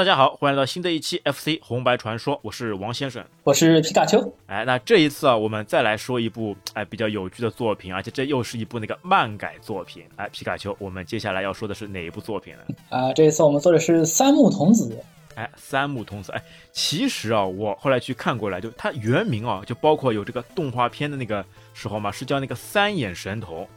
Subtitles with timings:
[0.00, 4.32] 大家好，欢迎来到新的一期 FC 红白传说，我是王先生，我是皮卡丘。
[4.46, 10.02] 哎，那这一次啊，我们再来说一部哎比较有趣的作品，而且这又是一部那个漫改作品。
[10.16, 12.74] 哎，皮卡丘，我们接下来要说的是哪一部作品呢？
[12.88, 14.98] 啊，这一次我们做的是三木童子。
[15.34, 16.42] 哎，三木童子，哎，
[16.72, 23.68] 其实啊，我后来去看过来，就它原名啊，就包括有这个动画片的那个时候嘛，是叫那个三眼神童。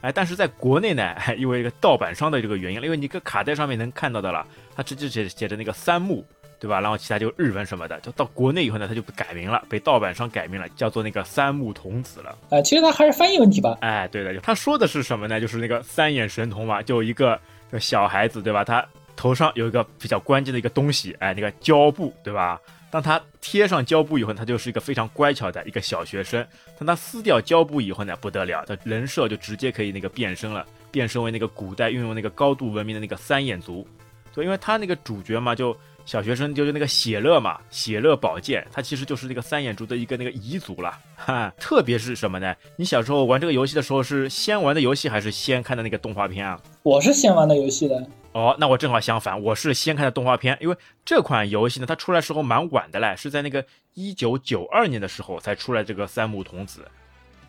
[0.00, 4.44] 哎，但是在国内呢，因为一个盗版商的这个原因，因为你个卡带上面能看到的了，
[4.74, 6.24] 它直接写写着那个三木，
[6.58, 6.80] 对吧？
[6.80, 12.38] 然后其他就日文什么的，就到国内以后呢，他就改名了，被盗版商改名了，叫做那个三木童子了。
[12.50, 13.76] 哎，其实他还是翻译问题吧？
[13.80, 15.40] 哎，对的，他说的是什么呢？
[15.40, 17.38] 就是那个三眼神童嘛，就一个
[17.80, 18.64] 小孩子，对吧？
[18.64, 22.60] 他头上有一个比较关键的一个东西，哎，那个胶布，对吧？
[22.90, 26.46] 当他贴上胶布以后，他就是一个非常乖巧的一个小学生。
[26.78, 33.88] 当他撕掉胶布以后呢，不得了，他人设就直接可以那个变身了，变身为那个古代运用那个高度文明的那个三眼族。
[34.34, 40.98] 对，因为他那个主角嘛，就小学生就是那个血乐嘛，血乐宝剑，他其实就是那个三眼族的一个那个彝族了。
[41.16, 42.54] 哈，特别是什么呢？
[42.76, 46.60] 你小时候玩这个游戏的时候，是先玩的游戏还是先看的那个动画片啊？
[46.82, 48.06] 我是先玩的游戏的。
[48.32, 56.88] 哦，那我正好相反，我是先看的动画片，因为这款游戏呢，它出来时候蛮晚的嘞，是在那个一九九二年的时候才出来这个三木童子，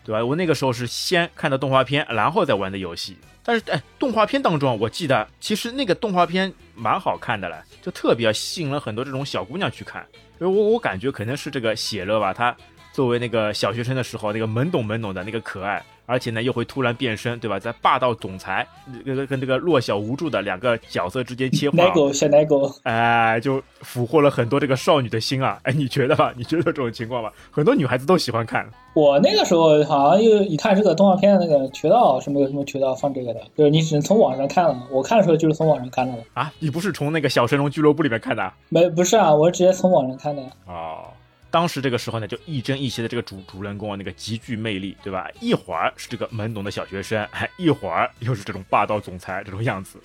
[0.04, 0.24] 对吧？
[0.24, 3.16] 我那个时候是先看的动画片，然后再玩的游戏。
[3.42, 10.06] 但是，哎，动画片当中，我记得其实那个动画片蛮好看的了，就特别吸引了很多这种小姑娘去看。
[10.40, 12.56] 因为我我感觉可能是这个写乐吧，他
[12.92, 15.84] 作为那个小学生的时候，那个懵懂懵懂的那个可爱。
[16.06, 17.58] 而且呢，又会突然变身，对吧？
[17.58, 18.66] 在霸道总裁
[19.04, 25.58] 跟跟跟这个弱小无助的两个角色之间切换，奶狗小奶狗，哎，就俘获了很多这个少女的心啊！
[25.64, 26.32] 哎，你觉得吧？
[26.36, 27.32] 你觉得这种情况吧？
[27.50, 28.66] 很多女孩子都喜欢看。
[28.94, 34.88] 我那个时候好像又一看这个动画片的那个渠道是没有什么渠道放这个的，就是你只能从网上看了。
[34.90, 36.22] 我看的时候就是从网上看的了。
[36.34, 38.52] 啊，你不是从那个小神龙俱乐部里面看的？
[38.68, 40.42] 没，不是啊，我是直接从网上看的。
[40.66, 41.04] 哦。
[41.54, 45.30] 当时这个时候呢，就亦正亦邪的这个主主人公啊，那个极具魅力，对吧？
[45.40, 50.00] 一会儿是这个懵懂的小学生，哎，一会儿又是这种霸道总裁这种样子，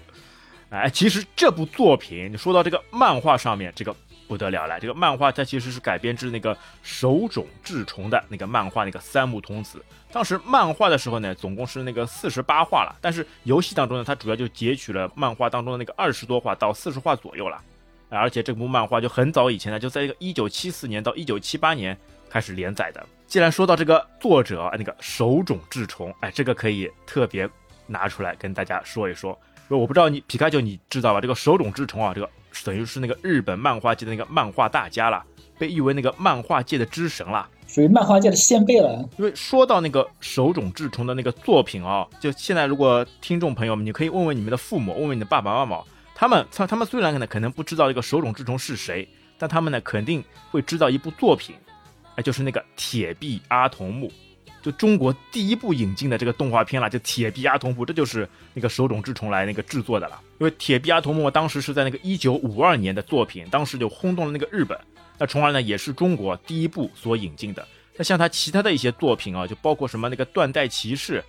[0.69, 3.95] 哎，其实这部作品，你说到这个漫画上面，这个
[4.27, 4.79] 不得了了。
[4.79, 9.83] 这个漫画它其实是改编自那个手冢治虫的那个漫画，那个三木童子。
[10.11, 17.59] 当时漫画的时候呢，总共是那个四十八话了，但是游戏当中呢，它主要就截取了漫画当中的那个二十多话到四十话左右了。
[18.17, 21.95] 而且这部漫画就很早以前呢，就在一个一九七四年到一九七八年
[22.29, 23.05] 开始连载的。
[23.27, 27.47] 既然说到这个作者那个手冢治虫，哎，这个可以特别
[27.85, 29.37] 拿出来跟大家说一说。
[29.67, 31.21] 我不知道你皮卡丘你知道吧？
[31.21, 32.27] 这个手冢治虫啊，这个
[32.65, 35.23] 等于是那个日本漫画界的那个漫画大家了，
[35.59, 39.07] 被誉为那个漫画界的之神了，属于漫画界的先辈了。
[39.17, 45.83] 因为说到那个手冢治虫的那个作品啊，就现在如果听众朋友们，你可以问问你们的父母，问问你的爸爸妈妈。
[46.19, 49.07] 他们他他们虽然呢可能不知道这个手冢治虫是谁，
[49.37, 50.21] 但他们呢肯定
[50.51, 51.55] 会知道一部作品，
[52.15, 54.11] 哎，就是那个铁臂阿童木，
[54.61, 60.19] 就中国第一部引进的这个动画片了，就铁臂阿童木，这就是那个手冢治虫来那个制作的了。
[60.39, 64.77] 因为铁臂阿童木当时是在那个一九五二年的作品，当时就轰动了那个日本，
[65.17, 67.65] 那从而呢也是中国第一部所引进的。
[67.95, 71.23] 那像他其他的一些作品啊，就包括什么那个断代骑士，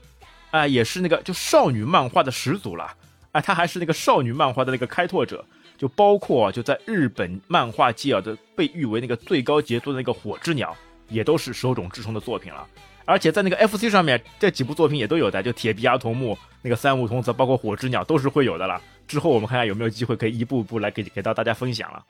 [0.50, 2.92] 啊，也是那个就少女漫画的始祖了。
[3.32, 5.44] 哎，他还是那个少女漫画的那个开拓者，
[5.78, 10.76] 就包括就在日本漫画界啊的被誉为那个最高杰作的那个火之鸟，
[11.08, 12.66] 也都是手冢治虫的作品了。
[13.04, 18.80] 而且在那个 FC 上面，这几部作品也都有的，就铁臂阿童木、那个三木童子，包括火之鸟都是会有的了。
[19.08, 22.04] 之后我们看看有没有机会可以一步步来给给到大家分享了。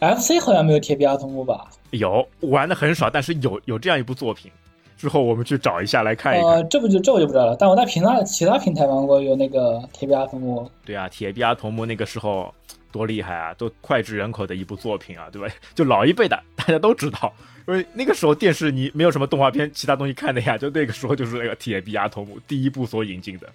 [0.00, 1.68] FC 好像没有铁臂阿童木吧？
[1.90, 4.50] 有，玩的很少，但是有有这样一部作品。
[5.00, 6.50] 之后我们去找一下来看一看。
[6.50, 7.56] 呃，这不就这我就不知道了。
[7.58, 10.70] 但我在平他其他平台玩过，有那个铁臂阿童木。
[10.84, 12.54] 对啊，铁臂阿童木那个时候
[12.92, 15.48] 多厉害啊，都脍炙人口的一部作品啊，对吧？
[15.74, 17.32] 就老一辈的大家都知道，
[17.66, 23.48] 因为那个时候电视你没有什么动画片，其他东西看的呀，就那个时候就是那个铁臂阿童木第一部所引进的。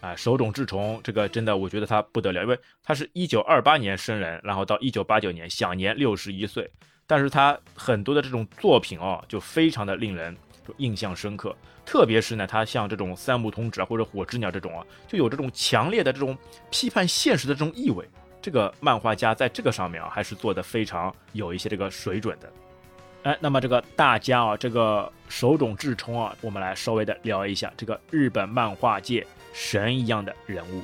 [0.00, 6.70] 啊，手冢治虫这个真的我觉得他不得了，因为他是一九二八年生人，然后到一九八九年享年六十一岁，
[7.06, 10.36] 但是他很多的这种作品哦，就非常的令人。
[10.76, 16.36] 印象深刻，特别是呢，他像这种三木童子啊，或者火之鸟这种啊，就有这种强烈的这种
[16.70, 18.08] 批判现实的这种意味。
[18.40, 22.52] 这个漫画家在这个上面啊，还是做的非常有一些这个水准的。
[23.22, 30.82] 哎，那么这个大家啊，这个手冢治虫啊，我们来稍微的聊一下这个日本漫画界神一样的人物。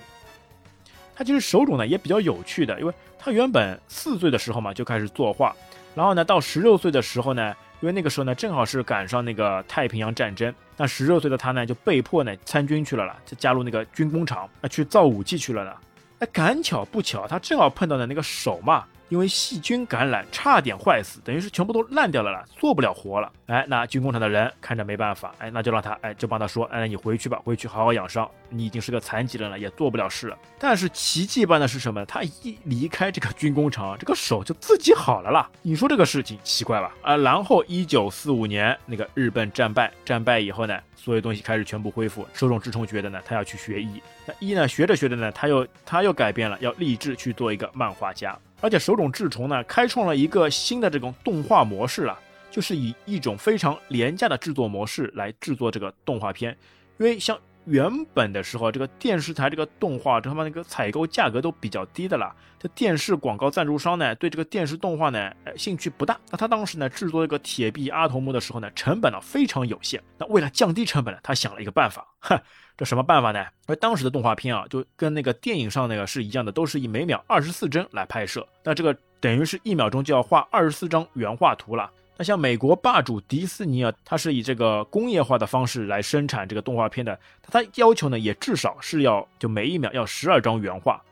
[1.15, 5.55] 他其实手冢呢也比较有趣的，因为他原本四岁的时候嘛就开始作画，
[5.95, 7.55] 然后呢到十六岁的时候呢。
[7.81, 15.73] 因为那个时候呢，正好是赶上那个太平洋战争，那十六岁的他呢，就被迫呢参军去了了，就加入那个军工厂，啊，去造武器去了呢。
[16.19, 23.31] 哎，赶巧不巧，他正好碰到的那个手嘛，因为细菌感染差点坏死，等于是全部都烂掉了啦，做不了活了。
[23.47, 30.39] 哎，那军工厂的人看着没办法，哎，那就让他，哎，就帮他说，哎，你回去吧，回去好好养伤，你已经是个残疾人了，也做不了事了。
[30.61, 32.07] 但是奇迹般的是什么？
[32.07, 35.51] 他一离开这个军工厂，这个手就自己好了啦。
[35.61, 36.95] 你说这个事情奇怪吧？
[37.03, 42.25] 啊，然后一九四五年那个日本战败，战败以后呢，所有东西开始全部恢复。
[42.33, 44.01] 手冢治虫觉得呢，他要去学医。
[44.25, 48.39] 那医呢，学着学着呢，他又他又改变了，要立志去做一个漫画家。
[48.61, 52.19] 而且手冢治虫呢，开创了一个新的这种动画模式了，
[52.51, 56.57] 就是以一种非常廉价的制作模式来制作这个动画片。
[56.99, 62.35] 因为像原本的时候，这个电视台这个动画，他妈那个采购价格都比较低的啦。
[62.59, 66.19] 这电视广告赞助商呢，对这个电视动画呢，呃，兴趣不大。
[66.31, 70.03] 那他当时呢，制作这个铁臂阿童木的时候呢，成本呢非常有限。
[70.19, 72.39] 那为了降低成本呢，他想了一个办法，哼。
[72.81, 73.45] 这什么办法呢？
[73.67, 78.49] 而当时的动画片啊，就跟那个电影上那个是一样的，都是以每秒二十四帧来拍摄。
[78.65, 81.91] 那这个等于是一秒钟就要画二十四张原画图了。
[82.17, 91.03] 那像美国霸主迪士尼啊，它是以这个工业化的方式来生产这个动画片的，它要求呢也至少是要就每一秒要十二张原画。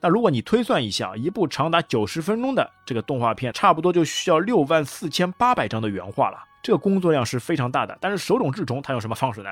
[0.00, 6.38] 那如果你推算一下，一部长达九十分钟的这个动画片，差不多就需要六万四千八百张的原画了。
[6.62, 7.98] 这个工作量是非常大的。
[8.00, 9.50] 但是手冢治虫他用什么方式呢？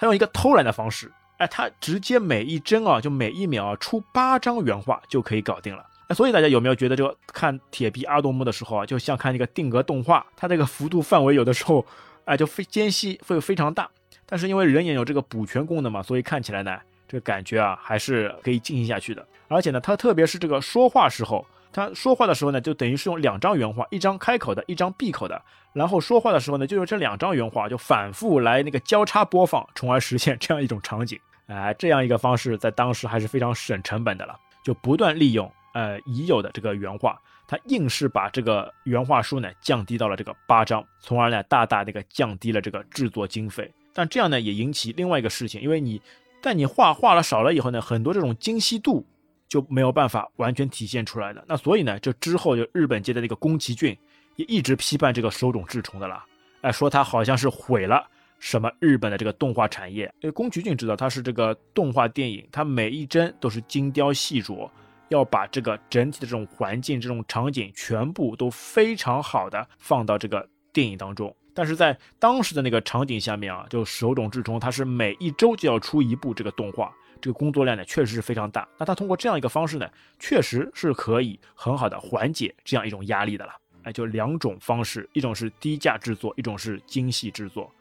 [0.00, 5.86] 他用一个偷懒的方式，哎，他直接每一帧啊，就每一秒啊出八张原画就可以搞定了。
[6.08, 11.84] 那所以大家有没有觉得这个看铁皮阿童木的时候啊，就像看那个定格动画，它这个幅度范围有的时候，
[12.24, 13.86] 哎，就非间隙会非常大。
[14.24, 19.22] 但是因为人眼有这个补全功能嘛，所以看起来呢，这个感觉啊还是可以进行下去的。
[19.48, 21.46] 而且呢，它特别是这个说话时候。
[21.72, 25.40] 他说话的时候呢，就等于是用两张原画，一张开口的，一张闭口的。
[25.72, 31.16] 然后说话的时候呢，就用这两张原画就反复来那个交叉播放，从而实现这样一种场景。
[31.46, 43.72] 哎，这样一个方式在当时还是非常省成本的了，就不断利用呃已有的这个原画，他硬是把这个原画数呢降低到了这个八张，从而呢大大那个降低了这个制作经费。
[43.92, 46.02] 但这样呢也引起另外一个事情，因为你
[46.42, 49.06] 但你画画了少了以后呢，很多这种精细度。
[49.50, 51.44] 就没有办法完全体现出来的。
[51.46, 53.94] 那所以呢，这之后就日本界的那个宫崎骏
[54.36, 56.24] 也一直批判这个手冢治虫的啦，
[56.62, 58.08] 哎，说他好像是毁了
[58.38, 60.04] 什么日本的这个动画产业。
[60.20, 64.70] 因为宫崎骏知道他是这个动画电影，他每一帧都是精雕细琢，
[65.08, 71.34] 要把这个整体的这种环境、这种场景全部都非常好的放到这个电影当中。
[71.52, 76.94] 但是在当时的那个场景下面啊，就手冢治虫他是每一周就要出一部这个动画。
[77.20, 78.66] 这个工作量呢，确实是非常大。
[78.78, 79.88] 那他通过这样一个方式呢，
[80.18, 83.52] 确实是可以很好的缓解这样一种压力的了。
[83.82, 87.72] 哎，就两种方式，一种是低价制作，一种是精细制作。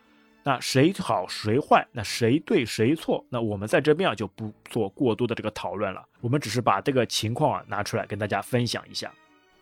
[0.43, 1.85] 那谁好谁坏？
[1.91, 3.23] 那谁对谁错？
[3.29, 6.03] 那我们在这边啊就不做过多的这个讨论了。
[6.21, 9.11] 我们只是把这个情况啊拿出来跟大家分享一下。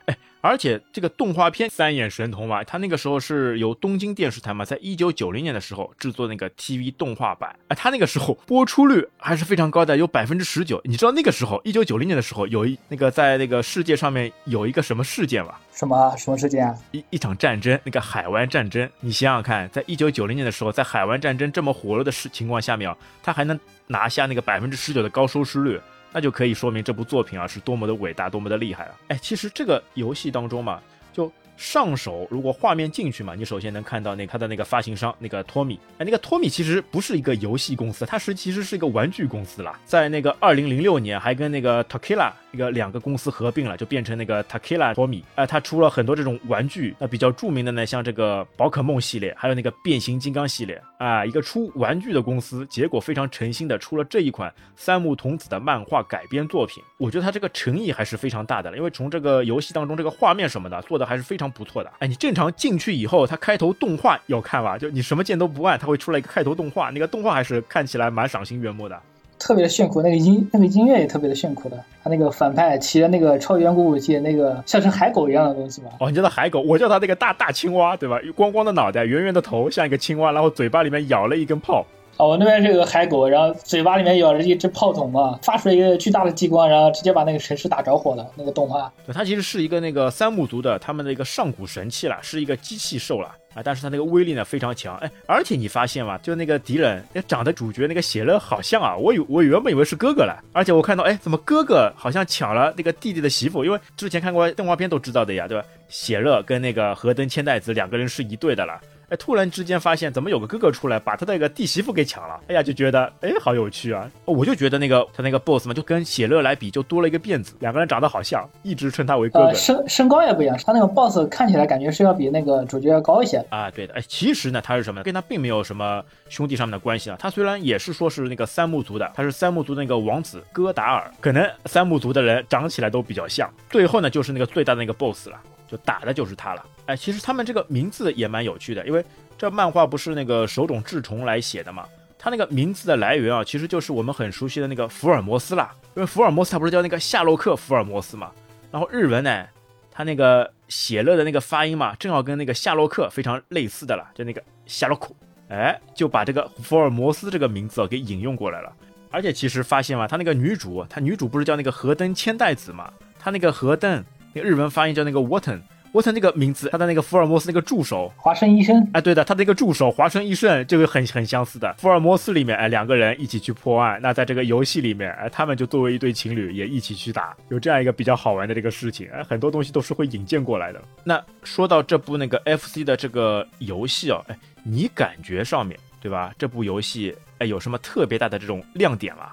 [0.08, 10.82] 哎，而且这个动画片《三眼神童》嘛，它那个时候是由东京电视台嘛，在一九九零年的时候制作那个 TV 动画版，哎，它那个时候播出率还是非常高的，有百分之十九。
[10.86, 15.56] 你知道那个时候一九九零年的时候有一那个在那个世界上面有一个什么事件吗？
[15.74, 16.74] 什么什么事件啊？
[16.92, 18.90] 一一场战争，那个海湾战争。
[19.02, 25.78] 你想想看，在一九九零年的时候，在海湾战争这么火热的事情况下面啊，它还能拿下那个百分之十九的高收视率。
[26.12, 28.96] 那就可以说明这部作品啊是多么的伟大，多么的厉害了。
[29.10, 30.82] 哎，其实这个游戏当中嘛，
[31.14, 31.32] 就。
[31.58, 39.80] 上手如果画面进去嘛，你首先能看到那他的那个发行商那个托米，哎，那个托米其实不是一个游戏公司，它是其实是一个玩具公司啦。
[39.84, 45.24] 在那个二零零六年还跟那个 Takila 一个两个公司合并了，就变成那个 Takila 托米。
[45.36, 50.82] 哎，它出了很多这种玩具，那比较著名的呢，像这个宝可梦系列，还有那个变形金刚系列。
[50.98, 56.84] 啊，一个出玩具的公司，结果非常诚心的出了这一款三木童子的漫画改编作品。
[56.98, 61.48] 我觉得他这个诚意还是非常大的了，因为从这个游戏当中这个画面什么的做的还是非常。
[61.58, 64.78] 不错的，哎，你正常进去以后，它开头动画要看吧？
[64.78, 69.02] 就你什么键都不按，它会出来一个开头动画，那个动画还是看起来蛮赏心悦目的，
[69.40, 70.02] 特别的炫酷。
[70.02, 71.78] 那个音，那个音乐也特别的炫酷的。
[72.04, 75.90] 他那个反派骑着那个超远古武器，那个像是海狗一样的东西吧？
[76.00, 78.20] 哦，你叫他海狗，我叫他那个大大青蛙，对吧？
[78.36, 81.86] 光光的脑袋，圆圆的头，像一个青蛙，然后嘴巴里面咬了一根炮。
[82.18, 88.28] 哦，我那边是有个海狗，然后嘴巴里面咬着一只炮筒嘛，发出一个巨大的激光，然后直接把那个城市打着火了。
[88.36, 103.64] 那个动画，对，它其实是一个那个三木族的他们的一个上古神器了，是一个机器兽了啊，但是它那个威力呢非常强，哎，而且你发现吗，就那个敌人，那长得主角那个血乐好像啊，我以我原本以为是哥哥了，而且我看到，哎，怎么哥哥好像抢了那个弟弟的媳妇？
[103.64, 105.64] 因为之前看过动画片都知道的呀，对吧？
[105.88, 108.80] 血乐跟那个河登千代子两个人是一对的了。
[109.10, 114.10] 哎，突然之间发现怎么有个哥哥出来把他那个弟媳妇给抢了，哎呀，就觉得哎好有趣啊！
[114.26, 119.54] 我就觉得那个他那个 boss 嘛，就跟写乐来比就多了一个辫子，两个人长得好像，一直称他为哥哥。
[119.54, 123.72] 身身高也不一样，他那个 boss 看起来感觉是要比那个主角要高一些啊。
[123.72, 125.02] 对的，哎，其实呢他是什么？
[125.04, 127.16] 跟他并没有什么兄弟上面的关系啊。
[127.18, 133.50] 他虽然也是说是那个三木族的，他是三木族的那个王子戈达尔，可能三木族的人长起来都比较像。
[133.70, 136.66] 最后呢，就是那个最大的那个 boss 了，就打的就是他了。
[136.86, 139.04] 哎，其实他们这个名字也蛮有趣的，因为。
[139.40, 141.86] 这漫画不是那个手冢治虫来写的嘛？
[142.18, 145.72] 他那个名字的来源啊，其实就是我们很熟悉的那个福尔摩斯啦。
[145.96, 148.32] 因为福尔摩斯他不是叫那个夏洛克福尔摩斯嘛？
[148.72, 149.46] 然后日文呢，
[149.92, 155.14] 他那个写乐的那个发音嘛，正好跟那个夏洛克非常类似的了，就那个夏洛克，
[155.50, 158.74] 哎，就把这个福尔摩斯这个名字啊给引用过来了。
[159.12, 162.92] 而且其实发现嘛，他那个女主，他女主不是叫那个河登千代子嘛？
[163.20, 164.04] 他那个河登，
[164.38, 165.60] 那个日文发音叫那个 Water。
[165.94, 171.74] 沃特那个名字，他的那个福尔摩斯那个助手华生医生，哎，对的，他的一个助手华生医生，这个很很相似的。
[171.80, 180.80] 福尔摩斯里面，哎，两个人一起去破案，那在这个游戏里面，哎，他们就作为一对情侣也一起去打，有这样一个比较好玩的这个事情，哎，很多东西都是会引荐过来的。
[181.06, 186.32] 那说到这部那个 FC 的这个游戏哦，哎，你感觉上面对吧？
[186.38, 189.32] 这部游戏哎有什么特别大的这种亮点吗？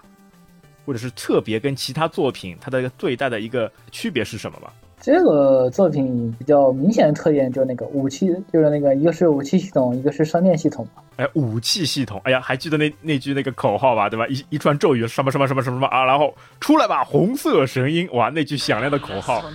[0.86, 4.70] 或者是特别跟其他作品它的最大的一个区别是什么吗？
[5.04, 14.26] 这个作品比较明显的特点就是那个武器，就是那个一个是武器系统，一个是商店系统哎，武器系统，哎呀，还记得那那句那个口号吧，对吧？
[14.28, 19.42] 一一串咒语，什么什么什么什么什么啊，然后出来吧，红色神鹰，哇，那句响亮的口号。
[19.42, 19.46] 出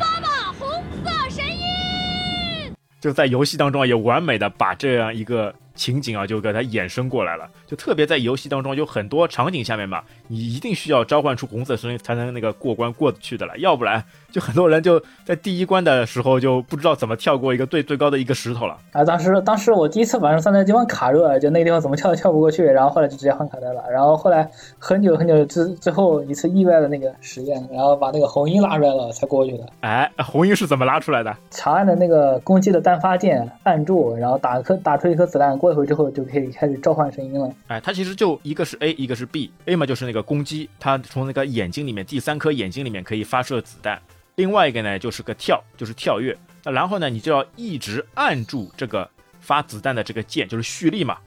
[0.00, 0.68] 发吧，红
[1.04, 7.50] 色神鹰就在游戏当中啊，也完美的把这样一个情景啊，就给它衍生过来了。
[7.66, 18.76] 就特别在游戏当中有很多场景下面嘛，你一定需要召唤出红色声音才能那个过关过得去的了，要不然就很多人就在第一关的时候就不知道怎么跳过一个最最高的一个石头了。
[18.92, 23.82] 啊，当时当时我第一次玩上三那地方卡住了，就那个地方怎么跳都跳不过去，然后后来就直接换卡带了。
[23.90, 29.66] 然后后来很久很久之最后一次意外的那个实验，然后把那个红鹰拉出来了才过去的。
[29.80, 31.36] 哎，红鹰是怎么拉出来的？
[31.50, 37.50] 长按的那个攻击的单发键按住，然后打颗打出一颗子弹，过一会之后就可以开始召唤声音了。
[37.66, 39.50] 哎，它其实就一个是 A，一个是 B。
[39.66, 43.98] A 嘛就是那个攻击，它从那个眼睛里面第三颗眼睛里面可以发射子弹。
[44.40, 46.34] 另外一个呢就是个跳，就是跳跃。
[46.64, 51.18] 那然后呢，你就要一直按住这个发子弹的这个键，就是蓄力嘛。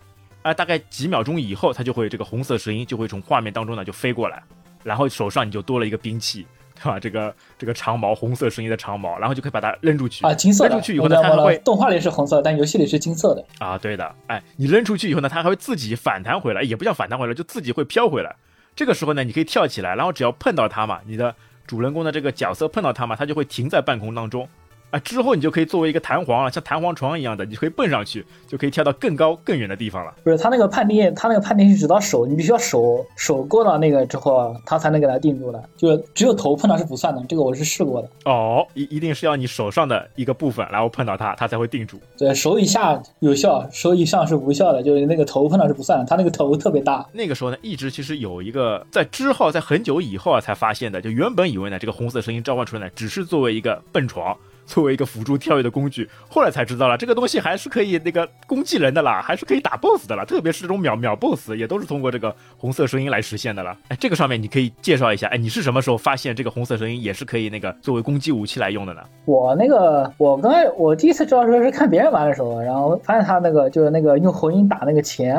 [0.42, 4.42] 啊，大概几秒钟以后，它就会这个红色声音就会从画面当中呢就飞过来，
[4.84, 6.48] 然后手上你就多了一个兵器。
[6.76, 7.00] 对吧？
[7.00, 13.78] 这个这个长矛，红色声音的长矛，然后就可以把它扔出去啊，金色扔出去以后呢，它还会动画里是红色，但游戏里是金色的啊。
[13.78, 18.36] 对的， 哎，你扔出去以后呢，它还会自己反弹回来，也不叫反弹回来，就自己会飘回来。
[18.76, 21.34] 这个时候呢，你可以跳起来，然后只要碰到它嘛，你的
[21.66, 24.48] 主人公的这个角色碰到他嘛，他就会停在半空当中。
[24.94, 30.14] 啊，之后你就可以作为一个弹簧了，像弹簧床一样的，你可以蹦上去，就可以跳到更高更远的地方了。
[30.24, 35.68] 不是，它那个判定，它那个判定是指到手，你必须要手手够到那个之后，它才能给它定住的。
[35.76, 38.10] 就只有头碰到是不算的，这个我是试过的。
[38.26, 42.00] 哦，一一定是要你手上的一个部分，然后碰到它，它才会定住。
[42.16, 46.06] 对手以下有效，手以上是无效的，就是那个头碰到是不算的。
[46.06, 47.04] 它那个头特别大。
[47.14, 54.38] 那个时候呢，一直其实有一个在之后，在很久以后啊才发现的，就原本以为呢，这个红色声音召唤出来呢，只是作为一个蹦床。
[54.66, 63.78] 作为一个辅助跳跃的工具，后来才知道了这个东西还是可以那个攻击人的啦，还是可以打 BOSS 的啦，特别是这种秒秒 BOSS 也都是通过这个红色声音来实现的了。
[63.90, 69.02] 哎，这个上面你可以介绍一下，哎，你是什么时候发现这个红色声音也是可以那个作为攻击武器来用的呢？
[69.26, 75.36] 我那个我刚才我第一次知道说是看别人玩的时候，然后发现他那个就是那个用红音打那个钱，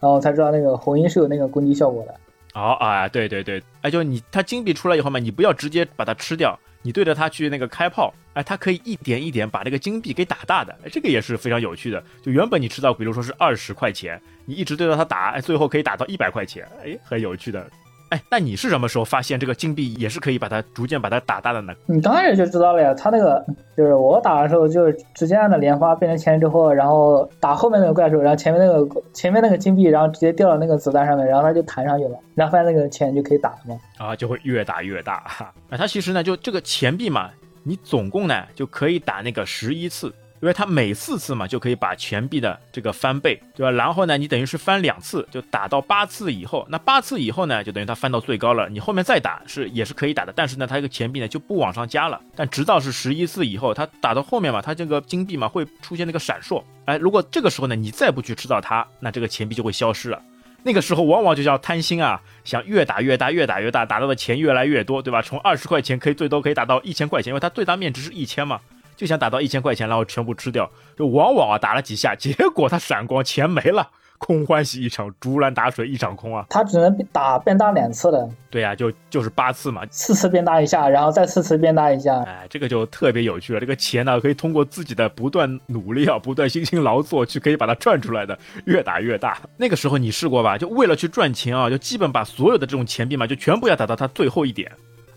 [0.00, 2.14] 然后才知道那个红音是有那个攻击效果的。
[2.54, 6.58] 哦啊，对对对，哎，就是你它金币出来以后嘛，你不要直接把它吃掉。
[6.88, 12.02] 你对着它去那个开炮，哎，它可以一点一点把这个金币给打大的，哎，这个也是非常有趣的。
[12.22, 17.70] 就原本你吃到，比如说是二十块钱，你一直对着它打，哎，最后可以打到一百块钱，哎，很有趣的。
[18.10, 21.74] 哎，那你是什么时候发现这个金币也是可以把它逐渐把它打大的呢？
[21.86, 23.44] 你刚开始就知道了呀，他那个
[23.76, 33.78] 就是我打的时候，就是直接按的连发变成钱之后，然后打后面那个怪兽，然后前面那个前面那个金币，然后直接掉到那个子弹上面，然后它就弹上去了，然后发现那个钱就可以打了嘛。
[33.98, 35.52] 啊，就会越打越大哈。
[35.68, 37.30] 那它其实呢，就这个钱币嘛，
[37.62, 40.12] 你总共呢就可以打那个十一次。
[40.40, 43.70] 因为它每四次嘛，就可以把钱币的这个翻倍，对吧？
[43.70, 48.68] 然后呢，你等于是翻两次，就打到八次以后，那八次以后呢，就等于它翻到最高了。
[48.68, 52.20] 你后面再打是也是可以打的，但是呢，它这个钱币呢就不往上加了。
[52.36, 56.62] 但直到是十一次以后，它打到后面嘛，它这个金币嘛会出现那个闪烁。
[56.84, 60.22] 哎，如果这个时候呢，你再不去吃到它，那这个钱币就会消失了。
[60.62, 65.22] 那个时候往往就叫贪心啊，想越打越大，越打越大，打到的钱越来越多，对吧？
[65.22, 68.60] 从二十块钱可以最多可以打到一千块钱，因为它最大面值是一千嘛。
[68.98, 73.88] 就想打到一千块钱，然后全部吃掉，就往往啊打了几下， 结果他闪光钱没了。
[74.20, 76.44] 空欢喜一场，竹篮打水一场空啊！
[76.50, 78.28] 他只能打变大两次的。
[78.50, 82.20] 对呀，就就是八次嘛，四次变大一下，然后再四次变大一下。
[82.24, 83.60] 哎，这个就特别有趣了。
[83.60, 88.36] 这个钱呢，可以通过自己的不断努力啊，不断辛勤劳作，去可以把它赚出来的，
[88.66, 89.38] 越打越大。
[89.56, 90.58] 那个时候你试过吧？
[90.58, 94.68] 就为了去赚钱啊，就基本把所有的这种钱币嘛，就全部要打到它最后一点，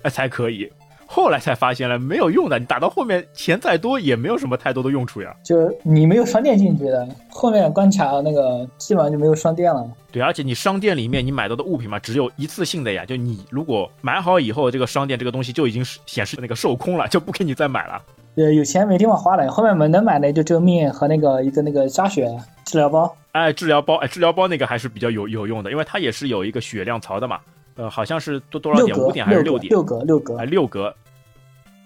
[0.03, 0.71] 哎才可以。
[1.13, 5.35] 后来才发现了没有用的，你打到后面钱再多也没有什么太多的用处呀。
[5.43, 9.85] 就是你没有商店进去的，后面关卡那个基本上就没有商店了。
[10.09, 13.03] 对，而且你商店里面你买到的物品嘛，只有一次性的呀。
[13.05, 18.01] 就你如果买好以后，这个商店这个东西就已经显示那个售空了，就不给你再买了。
[18.33, 22.25] 对，有钱没地方花了，后面能能买的就这个命和那个一个那个加血
[22.63, 23.13] 治疗包。
[23.33, 27.37] 哎，治疗包，哎，治疗包那个还是比较有有用的，因为它也是有一个血量槽的嘛。
[27.75, 29.69] 呃，好像是多多少点，五点还是六点？
[29.69, 30.93] 六格，六格，哎，六格。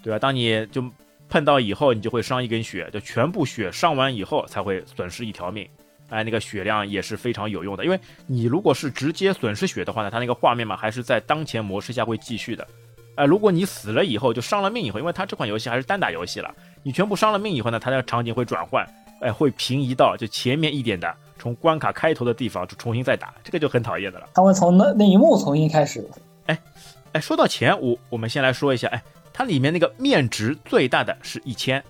[0.06, 0.20] 对吧？
[0.20, 0.84] 当你就
[1.28, 5.68] 碰到以后，你就会伤一根血，就全部血伤完以后才会损失一条命。
[6.10, 12.68] 哎，那个血量也是非常有用的，因为你如果是直接损失血的话呢，它那个画面嘛还是在当前模式下会继续的。
[13.16, 18.88] 哎，如果你死了以后就伤了命以后，因为它这款游戏还是单打游戏了，你全部伤了命以后呢，它的场景会转换，
[19.20, 24.30] 哎，会平移到就前面一点的，从关卡开头的地方就重新再打，这个就很讨厌的了。
[24.36, 26.08] 它会从那那一幕重新开始。
[26.46, 26.60] 哎，
[27.14, 29.02] 哎，说到钱，我我们先来说一下，哎。
[29.38, 31.84] 它里面那个面值最大的是一千，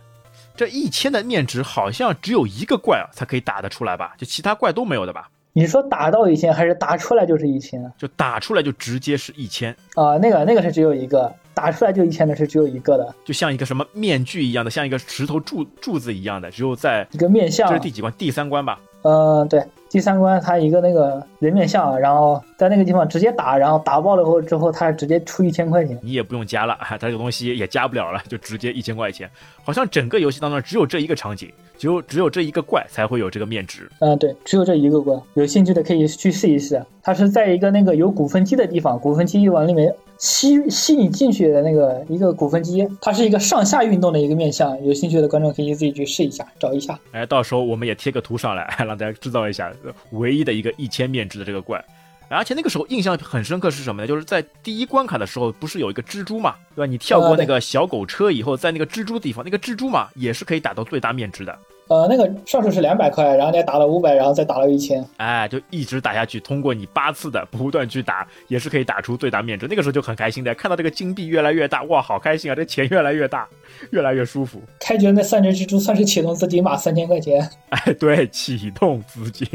[0.56, 4.16] 这一千的面值好像只有一个怪啊才可以打得出来吧？
[4.18, 5.30] 就其他怪都没有的吧？
[5.54, 7.80] 你说打到一千还是打出来就是一千？
[8.00, 10.18] 就打出来就直接是一千啊？
[10.18, 17.70] 那个那个是只有一个，打出来就一千的是只有一个的，就像一个什么面具一样的，像一个石头柱柱子一样的，只有在一个面相。
[17.70, 18.12] 这是第几关？
[18.18, 18.80] 第三关吧？
[19.04, 19.64] 嗯，对。
[19.88, 29.30] 第三关，它一个那个人面像，然后在那个地方直接打，然后打爆了后之后，他直接出一千块钱，你也不用加了，他这个东西也加不了了，就直接一千块钱。
[29.64, 33.90] 好像整个游戏当中只有这一个场景，只有只有这一个怪才会有这个面值。
[34.00, 36.84] 嗯，对，只有这一个怪，有兴趣的可以去试一试。
[37.02, 39.94] 它是在一个那个有鼓风机的地方，鼓风机往里面。
[40.18, 46.98] 吸吸你进去的那个一个鼓风机，它是一个上下运动的一个面相，有兴趣的观众可以自己去试一下，找一下。
[47.12, 49.70] 哎，到时候我们也贴个图上来， 让大家知道一下
[50.12, 51.84] 唯一的一个一千面值的这个怪。
[52.28, 54.08] 而且那个时候印象很深刻是什么呢？
[54.08, 56.90] 就是在第一关卡的时候，不是有一个蜘蛛嘛，对吧？
[56.90, 61.56] 你跳过那个小狗车以后，在那个蜘蛛地方，那个蜘蛛嘛也是可以打到最大面值的。
[61.88, 66.40] 呃，那个上手是两百块，然后你打了五百，然后再打了一千，哎，就一直打下去。
[66.40, 69.68] 通过你八次的不断去打，也是可以打出最大面值。
[69.68, 72.56] 那个时候就很开心的，看到这个金币越来越大，哇，好开心啊！
[72.56, 73.48] 这钱越来越大，
[73.92, 74.60] 越来越舒服。
[74.80, 77.48] 开局那三只蜘蛛算是启动资金吧，三千块钱。
[77.70, 79.48] 哎，对，启动资金。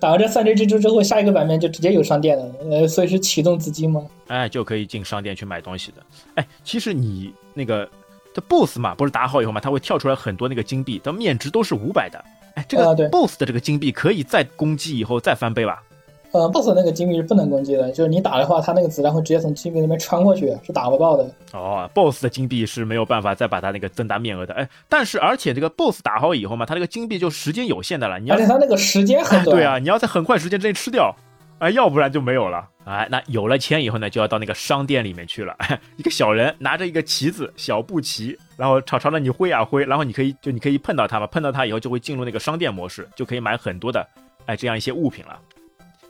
[0.00, 4.04] 打完这三只蜘蛛之后，下一个版面就直接有商店了，呃，所以是启动资金吗？
[4.28, 6.02] 哎，就可以进商店去买东西的。
[6.34, 7.88] 哎，其实你那个
[8.32, 12.24] 这 BOSS 嘛，不是打好以后嘛，它会跳出来很多那个金币，它面值都是五百的。
[12.54, 15.82] 哎这个 BOSS 的这个金币可以再攻击以后再翻倍吧？
[16.32, 21.30] 呃，BOSS 那个金币是不能攻击的，就是你打的话，它那个子弹会直接从金币那边穿过去，是打不到的。
[21.52, 24.52] 哦，BOSS 的金币是没有办法再把它那个增大面额的。
[24.54, 28.18] 哎，但是而且这个 BOSS 打好以后嘛，它这个金币就时间有限的了。
[28.18, 29.56] 你要而且它那个时间很短。
[29.56, 31.14] 对啊，你要在很快时间之内吃掉，
[31.60, 32.68] 哎，要不然就没有了。
[32.84, 35.56] 哎，那有了钱以后呢，就要到那个商店里面去了。
[35.96, 38.38] 一个小人拿着一个旗子，小布旗。
[38.56, 44.06] 然后朝朝着你挥啊挥，然后你可以就你可以碰到它嘛，碰到它以后就会进入那个商店模式，就可以买很多的
[44.46, 45.38] 哎这样一些物品了。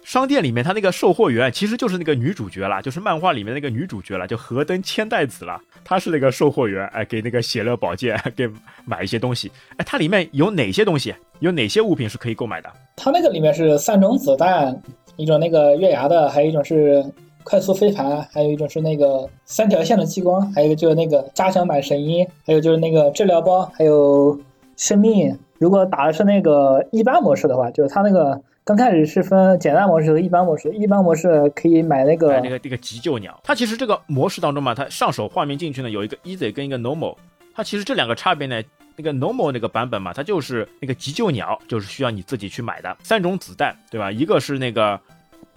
[0.09, 5.61] 商店里面他那个售货员其实就是那个女主角了，就是漫画里面那个女主角了，就河登千代子了。
[5.85, 8.49] 她是那个售货员，哎，给那个血乐宝剑给
[8.87, 9.53] 买一些东西。
[9.77, 11.15] 哎，它里面有哪些东西？
[11.41, 12.71] 有哪些物品是可以购买的？
[12.97, 14.75] 它那个里面是三种子弹，
[15.17, 17.05] 一种那个月牙的，还有一种是。
[17.45, 24.39] 快速飞盘，还有一种是那个三条线的激光，还有一个就是那个加强版神医，还有就是那个治疗包，还有
[24.77, 25.35] 生命。
[25.59, 33.41] 如果打的是那个一般模式的话，就是它那个刚开始是分简单模式和一般模式，一般模式可以买那个那个那个急救鸟。
[33.43, 37.17] 它其实这个模式当中嘛，它上手画面进去呢有一个 easy 跟一个 normal，
[37.55, 38.63] 它其实这两个差别呢，
[38.97, 44.13] 那个 normal 那个版本嘛，它就是那个急救鸟，就是需要你自己去买的三种子弹，对吧？
[44.13, 45.01] 一个是那个。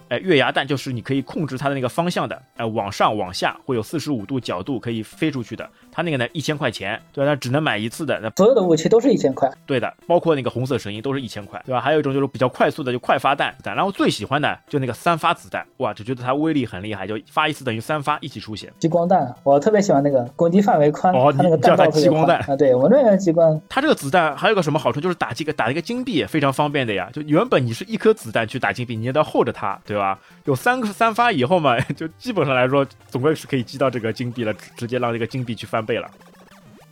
[0.08, 5.66] 哎，月牙弹就是你可以控制它的那个方向的，哎，往上往下会有四十五度角度可以飞出去的。
[5.92, 7.30] 它那个呢，一千块钱，对吧？
[7.30, 8.18] 它只能买一次的。
[8.20, 11.80] 那所有的武器都是一千块，对的，包括那个红色神鹰都是一千块，对吧？
[11.80, 13.76] 还有一种就是比较快速的，就快发弹弹。
[13.76, 18.72] 然后最喜欢的就那个三发子弹，哇，就觉得它威力很厉害，就发一次等于三发一起出血。
[18.78, 23.60] 激光弹，我特别喜欢那个攻击范围宽，哦，它那个叫它激光弹啊，对我那个激光。
[23.68, 27.08] 它这个子弹还有个什么好处，就是打这个打一个金币也非常方便的呀。
[27.12, 30.18] 就原本你是一颗子弹去打金币，你也要候着它，对吧？
[30.44, 30.82] 有三。
[30.92, 36.10] 三发以后嘛， 就基本上来说，总归是可以击到这个金币了，直接让这个金币去翻倍了。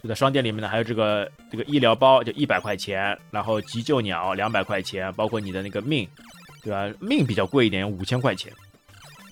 [0.02, 6.08] 就在商店里面呢，还有这个这个医疗包，就一百块钱，然后急救鸟两百块钱，包括你的那个命，
[6.62, 6.90] 对吧？
[7.00, 8.50] 命比较贵一点，五千块钱。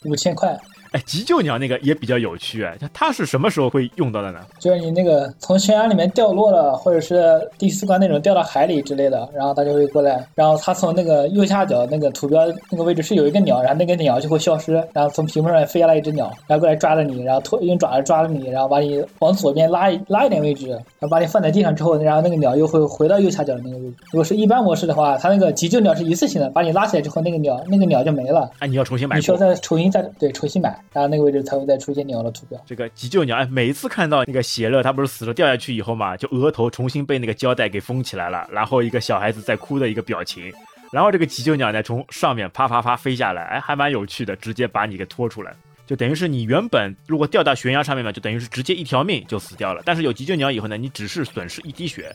[0.04, 0.54] 五千块，
[0.92, 4.40] 哎，急救鸟那个也比较有趣哎，它它是什么时候会用到的呢？
[4.58, 23.94] 就是你那个从悬崖里面掉落了，或者是第四关那种掉到海里之类的，然后它就会过来，然后它从那个右下角那个图标那个位置是有一个鸟，然后那个鸟就会消失，然后从屏幕上飞下来一只鸟，然后过来抓着你，然后拖用爪子抓着你，然后把你往左边拉一拉一点位置，然后把你放在地上之后，然后那个鸟又会回到右下角的那个位置。
[24.12, 29.38] 如果是一般模式的话，它那个急救鸟是一次性的，把你拉起来之后，那个鸟那个鸟就没了，哎，你要重新买你需要。
[29.38, 32.60] 再重新再对重新买，然后那个位置才会再出现鸟的图标。
[32.66, 40.52] 这个急救鸟，哎，每一次看到那个邪乐，他不是死了掉下去以后嘛，就额头重新被那个胶带给封起来了，然后一个小孩子在哭的一个表情，
[40.92, 45.54] 然后这个急救鸟呢从上面啪啪啪飞下来，哎，还蛮有趣的，直接把你给拖出来，
[45.86, 52.14] 就等于是你原本如果掉到悬崖上面嘛，就等于是直接一条命就死掉了，但是有急救鸟以后呢，你只是损失一滴血，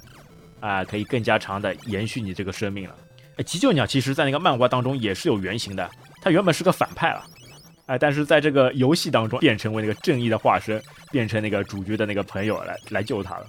[0.60, 2.95] 啊，可以更加长的延续你这个生命了。
[3.38, 5.89] 哎，急救鸟其实在那个漫画当中也是有原型的，
[6.21, 7.23] 它原本是个反派了。
[7.85, 13.45] 哎，但是在这个游戏当中变成为那个正义的化身，变成那个主角的那个朋友来来救他了。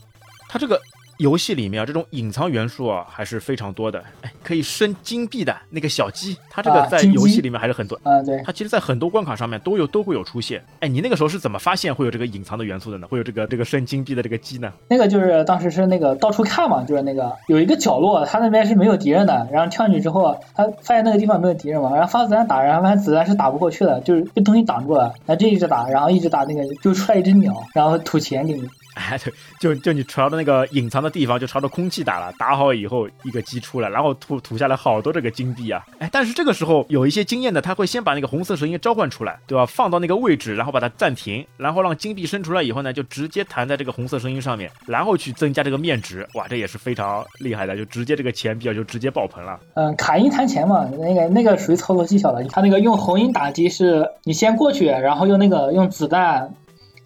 [0.48, 0.80] 他这个
[1.24, 3.98] 游戏里面啊，这种隐藏元素啊还是非常多的。
[4.20, 7.98] 哎，可以升金币的那个小鸡，它这个在游戏里面还是很多。
[8.02, 8.42] 嗯，对。
[8.44, 10.62] 它其实，在很多关卡上面都有都会有出现。
[10.80, 13.06] 哎，你那个时候是怎么发现会有这个隐藏的元素的呢？
[13.08, 14.70] 会有这个这个升金币的这个鸡呢？
[14.86, 28.68] 那个就是当时是那个到处看嘛，就是那个有一个角落，它那边是没有敌人的，然后跳进去之后，他发现那个地方没有敌人嘛，然后发子弹打，然后发现子弹是打不过去的，就是被东西挡住了，然后就一直打，然后一直打那个就出来一只鸟，然后吐钱给你。
[28.94, 35.84] 哎，对，就就你朝着那个隐藏的地方，就朝着空气打了，打好以后一个鸡出来，然后吐吐下来好多这个金币啊！
[35.98, 39.66] 哎，但是这个时候有一些经验的，他会先把那个红色声音召唤出来，对吧？
[39.66, 46.26] 放到那个位置，然后把它暂停，然后让金币生出来以后呢，就直接弹在这个红色声音上面，然后去增加这个面值。
[46.34, 49.58] 哇，这也是非常厉害的，就直接这个钱币啊就直接爆棚了。
[49.74, 52.44] 嗯，卡因弹钱嘛，那个那个属于操作技巧了。
[52.44, 56.48] 他那个用红音打击是，你先过去，然后用那个用子弹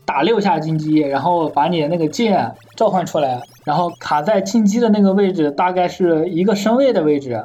[0.09, 7.45] 打六下金鸡，然后把你的那个剑召唤出来，然后卡在金鸡的那个位置，大概是一个身位的位置，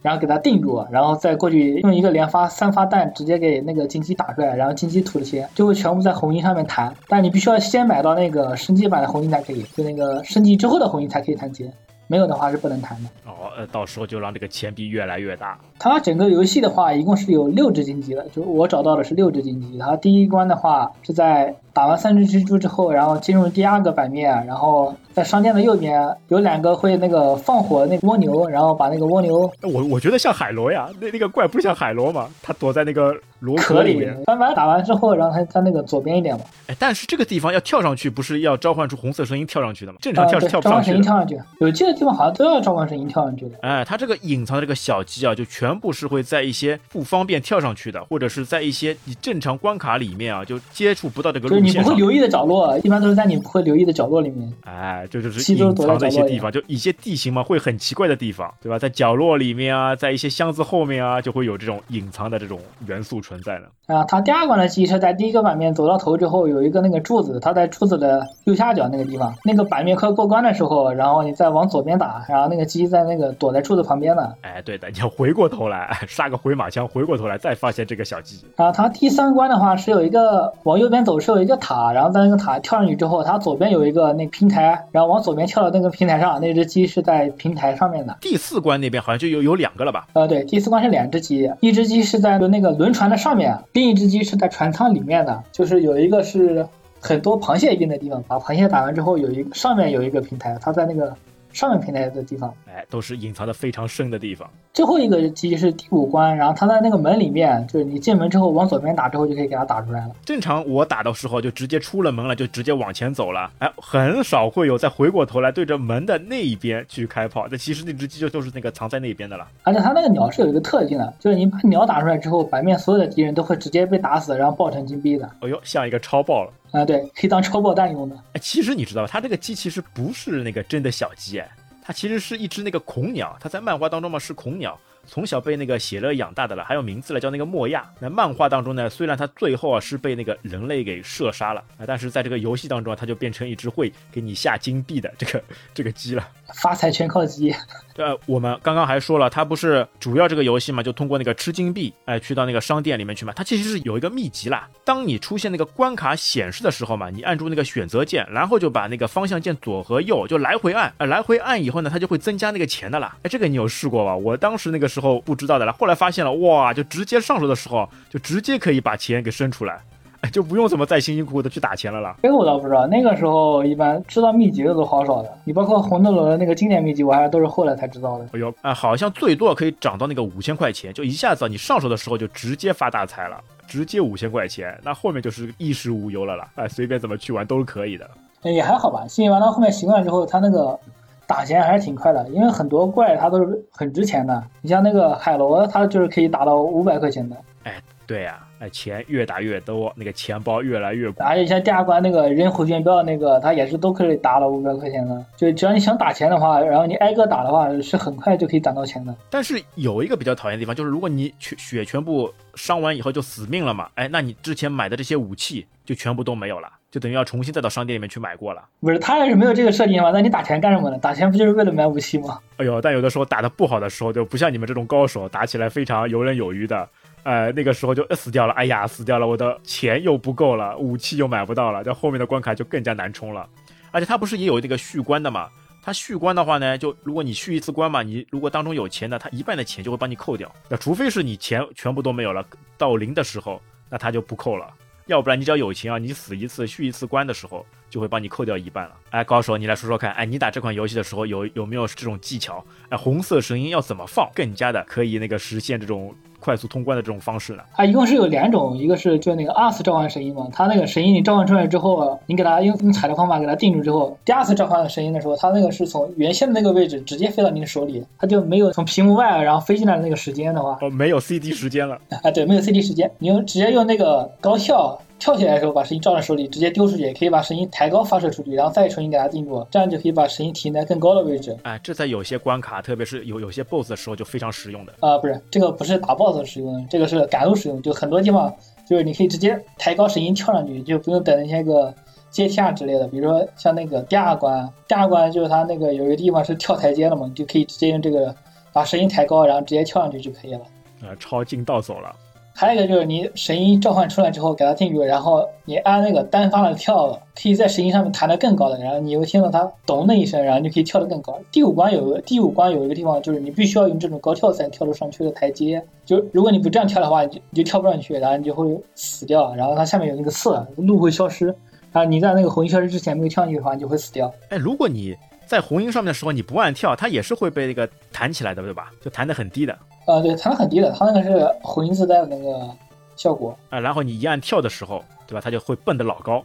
[0.00, 11.70] 然后给它定住，然后再过去用一个连发三发弹直接给那个金鸡打出来，然后金鸡吐的钱就会全部在红缨上面弹，但你必须要先买到那个升级版的红缨才可以，就那个升级之后的红缨才可以弹钱，
[12.06, 13.10] 没有的话是不能弹的。
[13.26, 15.58] 哦，呃，到时候就让这个钱币越来越大。
[15.78, 19.78] 它整个游戏的话，一共是有六只金鸡的，就我找到的是六只金鸡。
[19.78, 34.12] 它第一关的话是在打完三只蜘蛛之后，然后进入第二个版面，然后在商店的右边有两个会那个放火的那个蜗牛，然后把那个蜗牛我我觉得像海螺呀，那那个怪不像海螺吗，它躲在那个螺壳里面。
[34.14, 34.24] 面。
[34.26, 39.98] 慢慢打完之后，然后它它那个左边一点嘛，哎，但是这个地方要跳上去，不是要召唤出红色声音跳上去的吗？
[40.00, 40.92] 正常啊，跳是跳不上去的。
[40.92, 43.56] 声音跳上去，有这个地方好像都要召唤声音跳上去的。
[43.62, 51.67] 哎，它这个隐藏的这个小鸡啊，就全部是会在一些不方便跳上去的，或者是在一些你正常关卡里面啊，就接触不到这个路。
[51.70, 54.52] 你不会留意的角落，一般都是在你不会留意的角落里面。
[54.64, 58.78] 哎，这就是隐藏的一些地方，就一些地形嘛，会很奇怪的地方，对吧？
[58.78, 63.94] 在角落里面啊，在一些箱子后面啊，就会有这种隐藏的这种元素存在的。
[63.94, 74.32] 啊，它第二关的鸡是在第一个版面走到头之后有一个那个柱子，它在柱子的右下角那个地方，那个版面快过关的时候，然后你再往左边打，然后那个鸡在那个躲在柱子旁边呢。
[74.42, 78.44] 哎，对的，你要回过头来，哎 杀个回马枪，回过头来再发现这个小鸡。
[78.56, 88.16] 然后它第三关的话是有一个往右边走是有一个塔，然后在那个塔跳上去之后，它左边有一个那个平台，然后往左边跳到那个平台上，那只鸡是在平台上面的。
[88.20, 90.06] 第四关那边好像就有有两个了吧？
[90.12, 96.64] 呃，对，第四关是两只鸡，一只鸡是在那个轮船的上面，另一只鸡是在船舱里面的，就是有一个是
[97.00, 101.14] 很多螃蟹印的地方，把螃蟹打完之后有一上面有一个平台，它在那个
[101.58, 102.54] 上面平台的地方。
[102.68, 104.48] 哎，都是隐藏的非常深的地方。
[104.72, 110.14] 最后一个鸡是第五关，然后它在那个门里面，就是你进门之后往左边打之后就可以给它打出来了。
[110.24, 113.50] 正常我打的时候就直接出了门了，就直接往前走了。
[113.58, 117.48] 哎，很少会有再回过头来对着门的那一边去开炮。
[117.50, 119.44] 但其实那只鸡就就是那个藏在那边的了。
[119.64, 125.28] 而且它那个鸟是有一个特性的，就是你把鸟打出来之后，版面所有的敌人都会直接被打死，然后爆成金币的。
[125.40, 126.52] 哎呦，像一个超爆了。
[126.70, 128.16] 啊、对，可以当超爆弹用的。
[128.34, 131.50] 哎，其实你知道吧，它这个鸡其实不是那个真的小鸡，哎，
[131.82, 133.36] 它其实是一只那个恐鸟。
[133.40, 137.90] 它在漫画当中嘛是恐鸟，从小被那个写乐养大的了，还有名字了，叫那个莫亚。
[137.98, 146.28] 那漫画当中呢，虽然它最后啊是被那个人类给射杀了啊，但是在这个游戏当中啊，他就变成一只会给你下金币的这个这个鸡了。
[146.54, 147.54] 发财全靠鸡。
[147.96, 153.32] 呃，我们刚刚还说了，它不是主要这个游戏嘛，就通过那个吃金币，哎，去到那个商店里面去嘛。
[153.34, 154.68] 它其实是有一个秘籍啦。
[154.84, 163.16] 当你出现那个关卡显示的时候嘛，你按住那个选择键，然后就把那个方向键左和右就来回按，呃， 来回按以后呢，它就会增加那个钱的啦。
[163.24, 164.16] 哎，这个你有试过吧？
[164.16, 169.80] 我当时那个时候不知道的啦，后来发现了，哇，就直接上手的时候，就直接可以把钱给生出来。
[170.22, 172.16] 哎， 就不用怎么再辛辛苦苦的去打钱了啦。
[172.22, 175.30] 这个我倒不知道，那个时候一般知道秘籍的都好少的。
[175.44, 178.24] 你包括红斗罗的那个经典秘籍，我还是都是后来才知道的。
[178.32, 186.48] 哎呦，啊，好像最多可以涨到那个五千块钱，就一下子你上手的时候就直接发大财了，直接五千块钱，那后面就是衣食无忧了啦。
[186.56, 188.08] 哎，随便怎么去玩都是可以的。
[188.42, 190.78] 也还好吧，幸运玩到后面习惯之后，他那个
[191.26, 194.42] 打钱还是挺快的，因为很多怪它都是很值钱的。
[194.62, 197.36] 你像那个海螺，它就是可以打到五百块钱的。
[197.64, 197.74] 哎，
[198.06, 198.40] 对呀。
[198.60, 205.24] 哎，钱越打越多，那个钱包越来越鼓而且像第二关那个人回旋镖那个，它也是都可以打了五百块钱的。
[205.36, 209.14] 就只要你想打钱的话，然后你挨个打的话，是很快就可以攒到钱的。
[209.30, 218.62] 但是有一个比较讨厌的地方，就是如果你全血全部伤完以后就死命了嘛，哎，那你之前买的这些武器就全部都没有了，就等于要重新再到商店里面去买过了。
[218.80, 220.98] 不是，他要是没有这个设定的话，那你打钱干什么呢？
[220.98, 222.40] 打钱不就是为了买武器吗？
[222.56, 226.88] 哎呦，但有的时候打的不好的时候，就不像你们这种高手，打起来非常游刃有余的。
[227.28, 233.46] 呃，那个时候就死掉了，哎呀，死掉了，我的钱又不够了，武器又买不到了，这后面的关卡就更加难冲了。
[233.90, 235.50] 而且它不是也有那个续关的嘛？
[235.82, 240.50] 它续关的话呢，就如果你续一次关嘛，你如果当中有钱的，它一半的钱就会帮你扣掉。
[240.70, 242.42] 那除非是你钱全部都没有了，
[242.78, 243.60] 到零的时候，
[243.90, 244.66] 那它就不扣了。
[245.04, 248.94] 要不然你只要有钱啊，你死一次续一次关的时候，就会帮你扣掉一半了。
[249.10, 252.64] 哎，高手，你来说说看，哎，你打这款游戏的时候有有没有这种技巧？
[252.88, 256.16] 哎，红色声音要怎么放，更加的可以那个实现这种。
[256.40, 257.62] 快速通关的这种方式呢？
[257.74, 275.00] 它一共是有两种，一个是就那个二次召唤神鹰嘛，它那个神鹰你召唤出来之后，你给它用用踩的方法给它定住之后，第二次召唤的神鹰的时候，它那个是从原先的那个位置直接飞到你的手里，它就没有从屏幕外然后飞进来的那个时间的话，哦，没有 CD 时间了 啊，对，没有 CD 时间，你用直接用那个高跳。
[275.18, 281.56] 跳起来的时候，把声音照在手里，直接丢出去，也可以把声音抬高发射出去，然后再重新给它定住，这样就可以把声音停在更高的位置。
[281.64, 284.92] 哎，这在有些关卡，特别是有有些 BOSS 的时候就非常实用的。
[285.00, 287.82] 啊，不是，这个不是打 BOSS 使用的，这个是赶路使用。
[287.82, 288.54] 就很多地方，
[288.88, 291.92] 就是你可以直接抬高声音跳上去，就不用等那些个
[292.30, 293.08] 阶梯啊之类的。
[293.08, 298.34] 比如说像那个第二关，第二关就是它那个有一个地方是跳台阶的嘛，你就可以直接用这个
[298.72, 300.60] 把声音抬高，然后直接跳上去就可以了。
[301.02, 302.14] 呃，抄近道走了。
[302.60, 307.06] 还有一个就是你声音召唤出来之后给它定住，然后你按那个单发的跳，
[307.40, 311.38] 可以在声音上面弹得更高的，然后你又听到它咚的一声，然后你可以跳得更高。
[311.52, 318.66] 第五关有个第五关有一个地方就是你必须要用这种高跳才能跳得上去的台阶，就如果你不这样跳的话，你就你就跳不上去，然后你就会
[318.96, 319.54] 死掉。
[319.54, 321.46] 然后它下面有那个刺，路会消失，
[321.92, 324.34] 然后你在那个红音消失之前没有跳进去的话，你就会死掉。
[324.48, 325.14] 哎，如果你
[325.46, 328.90] 在红鹰上面的时候你不按跳，它也是会被那个弹起来的，对吧？
[329.00, 329.78] 就弹得很低的。
[330.08, 332.68] 啊，对，弹很低的，它那个是回音自带的那个。
[333.16, 335.40] 效果啊，然后你一按跳的时候，对吧？
[335.42, 336.40] 它就会蹦得老高，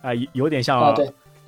[0.00, 0.96] 啊，有点像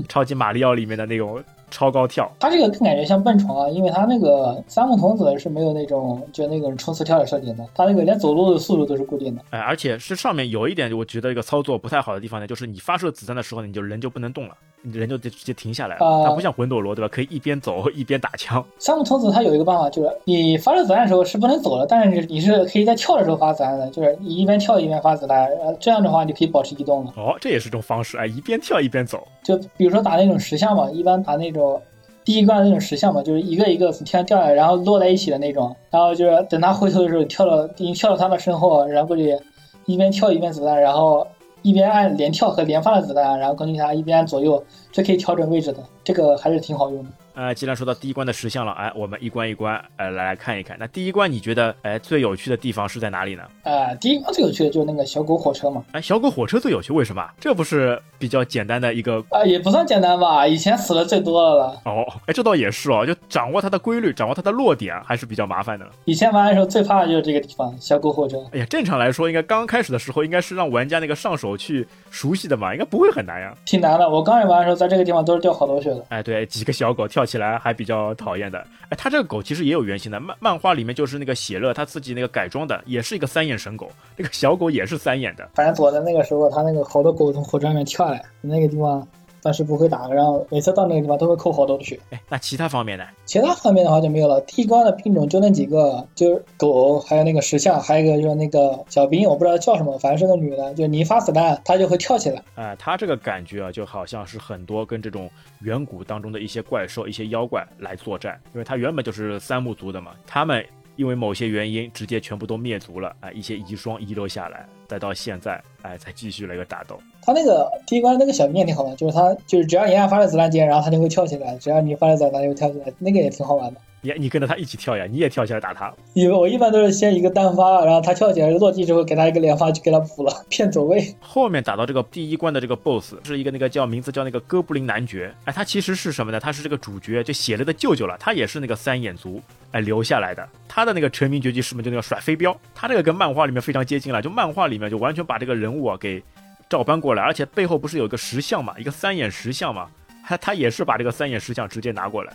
[0.06, 1.42] 超级马里奥里面的那种。
[1.70, 9.42] 超高跳，它这个更感觉像蹦床啊，因为它那个三木童子是没有那种就那种冲刺跳的设定的，它那个连走路的速度都是固定的。
[9.50, 16.24] 哎，而且是上面有一点，我觉得一个操作不太好的地方呢，就是你发射子弹的时候，你就人就不能动了，你人就得直接停下来了。
[16.24, 17.08] 它不像魂斗罗，对吧？
[17.12, 18.64] 可以一边走一边打枪。
[18.78, 27.12] 三木童子它有一个办法，就是你发射子弹的时候是不能走的，但是你是可以在跳的时候发子弹的，就是你一边跳一边发子弹，呃，这样的话你可以保持移动了。
[27.16, 29.26] 哦，这也是种方式，哎，一边跳一边走。
[29.42, 31.80] 就比如说打那种石像嘛，一般打那种。
[32.24, 35.74] 第一关的那种石像嘛，就是一个一个从天上掉下来，然后落在一起的那种。
[35.92, 39.38] 然后就是等他回头的时候，跳到已经跳到他的身后，然后过去
[39.84, 41.24] 一边跳一边子弹，然后
[41.62, 45.78] 一边按连跳和连发的子弹，然后根据他一边按左右，这可以调整位置的。
[46.02, 47.10] 这个还是挺好用的。
[47.36, 50.74] 呃，既然说到第一关的石像了，哎，我们一关一关，呃，来来看一看。
[50.80, 53.42] 那第一关你觉得，哎，最有趣的地方是在哪里呢？
[53.64, 55.84] 呃，第一关最有趣的就是那个小狗火车嘛。
[55.92, 57.22] 哎，小狗火车最有趣，为什么？
[57.38, 60.46] 这不是比较简单的一个啊，也不算简单吧？
[60.48, 61.80] 以前死的最多的了。
[61.84, 65.86] 哦，哎，这倒也是哦，就掌握它的规律，掌握它的落点，还是比较麻烦的。
[66.06, 68.38] 以前玩的时候最怕的就是这个地方，小狗火车。
[68.52, 73.54] 哎呀，正常来说，应该刚开始的时候，应该是让玩家那个上手去熟悉的嘛，应该不会很难呀。
[73.66, 76.02] 挺难的，我刚开始玩的时候，在这个地方都是掉好多血的。
[76.08, 78.06] 哎，对，几个小狗跳起来还比较。
[78.14, 78.58] 讨厌的，
[78.88, 85.48] 哎，它这个狗其实也有原型的，漫漫画里面就是那个写乐他自己那个改装的，也是一个三眼神狗，那个小狗也是三眼的。
[85.54, 89.06] 反正躲在那个时候，他那个好多狗从火车上面跳下来，那个地方。
[89.46, 91.96] 但是不会打，然后每次到那个地方都会扣好多的血。
[92.10, 93.04] 哎，那其他方面呢？
[93.26, 94.40] 其他方面的话就没有了。
[94.40, 102.42] 第一关的兵种就那几个，就是狗，还有那个石像，还有一个就是那个小兵，我不知道叫什么，反正是个女的，就你一发子弹，她就会跳起来。
[102.56, 105.30] 哎，她这个感觉啊，就好像是很多跟这种
[105.60, 110.66] 远古当中的一些怪兽、一些妖怪来作战，因为它原本就是三目族的嘛，他们。
[110.96, 113.30] 因为某些原因，直接全部都灭族了啊！
[113.30, 116.98] 一些遗孀遗留下来，再到现在，哎，才继续了一个打斗。
[117.22, 123.80] 他那个第一关那个小面挺好玩，就是他就是只要你按发射子弹键，然后他就会跳起来；只要你发射子弹，就跳起来，那个也挺好玩的。
[124.06, 125.92] 你你跟着他一起跳呀，你也跳起来打他。
[126.14, 131.14] 因为我一般都是先一个单发，然后他跳起来落地之后，给他一个连发就给他补了，骗走位。
[131.20, 136.38] 后面打到这个第一关的这个 BOSS 是一个那个叫名字叫那个哥布林男爵，哎，他其实是什么呢？
[136.38, 139.42] 他是这个主角就写了的舅舅了，他也是那个三眼族
[139.72, 140.48] 哎留下来的。
[140.68, 141.82] 他的那个成名绝技是什么？
[141.82, 142.56] 就那个甩飞镖。
[142.74, 146.22] 他这个跟漫画里面非常接近了，就漫画里面就完全把这个人物啊给
[146.68, 149.88] 照搬过来，而且背后不是有一个石像嘛，一个三眼石像嘛，
[150.26, 152.32] 他他也是把这个三眼石像直接拿过来，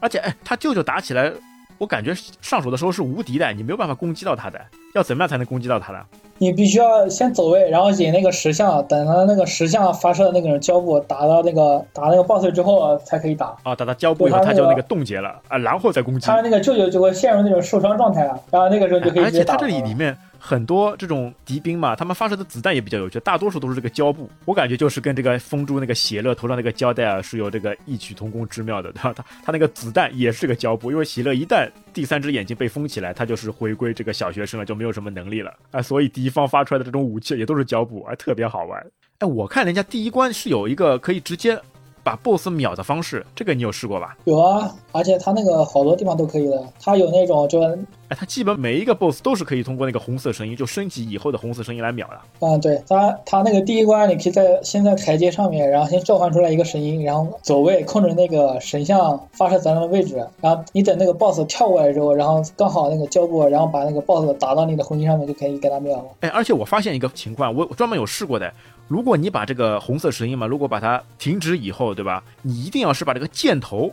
[0.00, 1.30] 而且哎，他舅舅打起来。
[1.76, 4.60] 我感觉上手的时候是无敌的，你没有办法攻击到他的。
[4.94, 5.98] 要怎么样才能攻击到他呢？
[6.38, 13.56] 你必须要先走位，然后引那个石像，等他那个石像发射的那个胶布打到那个打那个 boss 之后才可以打。
[13.64, 16.26] 啊，打到胶布以后他就那个冻结了啊，然后再攻击。
[16.26, 20.16] 他那个舅舅就会陷入那种受伤状态了，然后那个时候就可以而且他这里里面。
[20.46, 29.14] 很多这种敌兵嘛，他们发射的子弹也比较有趣，大多数都是这个胶布，我感觉就是跟这个风珠那个喜乐头上那个胶带啊是有这个异曲同工之妙的，对吧？
[29.14, 38.86] 他他那个子弹也是个胶布，因为喜乐一旦第三只眼睛被封起来，他就是回归这个小学生了，就没有什么能力了啊，所以敌方发出来的这种武器也都是胶布，还特别好玩。
[39.20, 41.58] 哎，我看人家第一关是有一个可以直接。
[42.04, 44.16] 把 BOSS 秒的方式，这个你有试过吧？
[44.24, 46.62] 有啊，而且他那个好多地方都可以的。
[46.80, 52.20] 他有那种就，哎，他基本每一个 BOSS 都是可以通过那个红色声音，就升级以后的红色声音来秒的。
[52.40, 66.04] 嗯，对，他他那个第一关，你可以在先在台阶上面，然后先召唤出来一个神音，然后走位控制那个神像发射子弹的位置，然后你等那个 BOSS 跳过来之后，然后刚好那个胶布，然后把那个 BOSS 打到你的红心上面，就可以给他秒了。
[66.20, 68.52] 哎，而且我发现一个情况，我专门有试过的。
[68.86, 72.22] 如果你把这个红色石英嘛，如果把它停止以后，对吧？
[72.42, 73.92] 你一定要是把这个箭头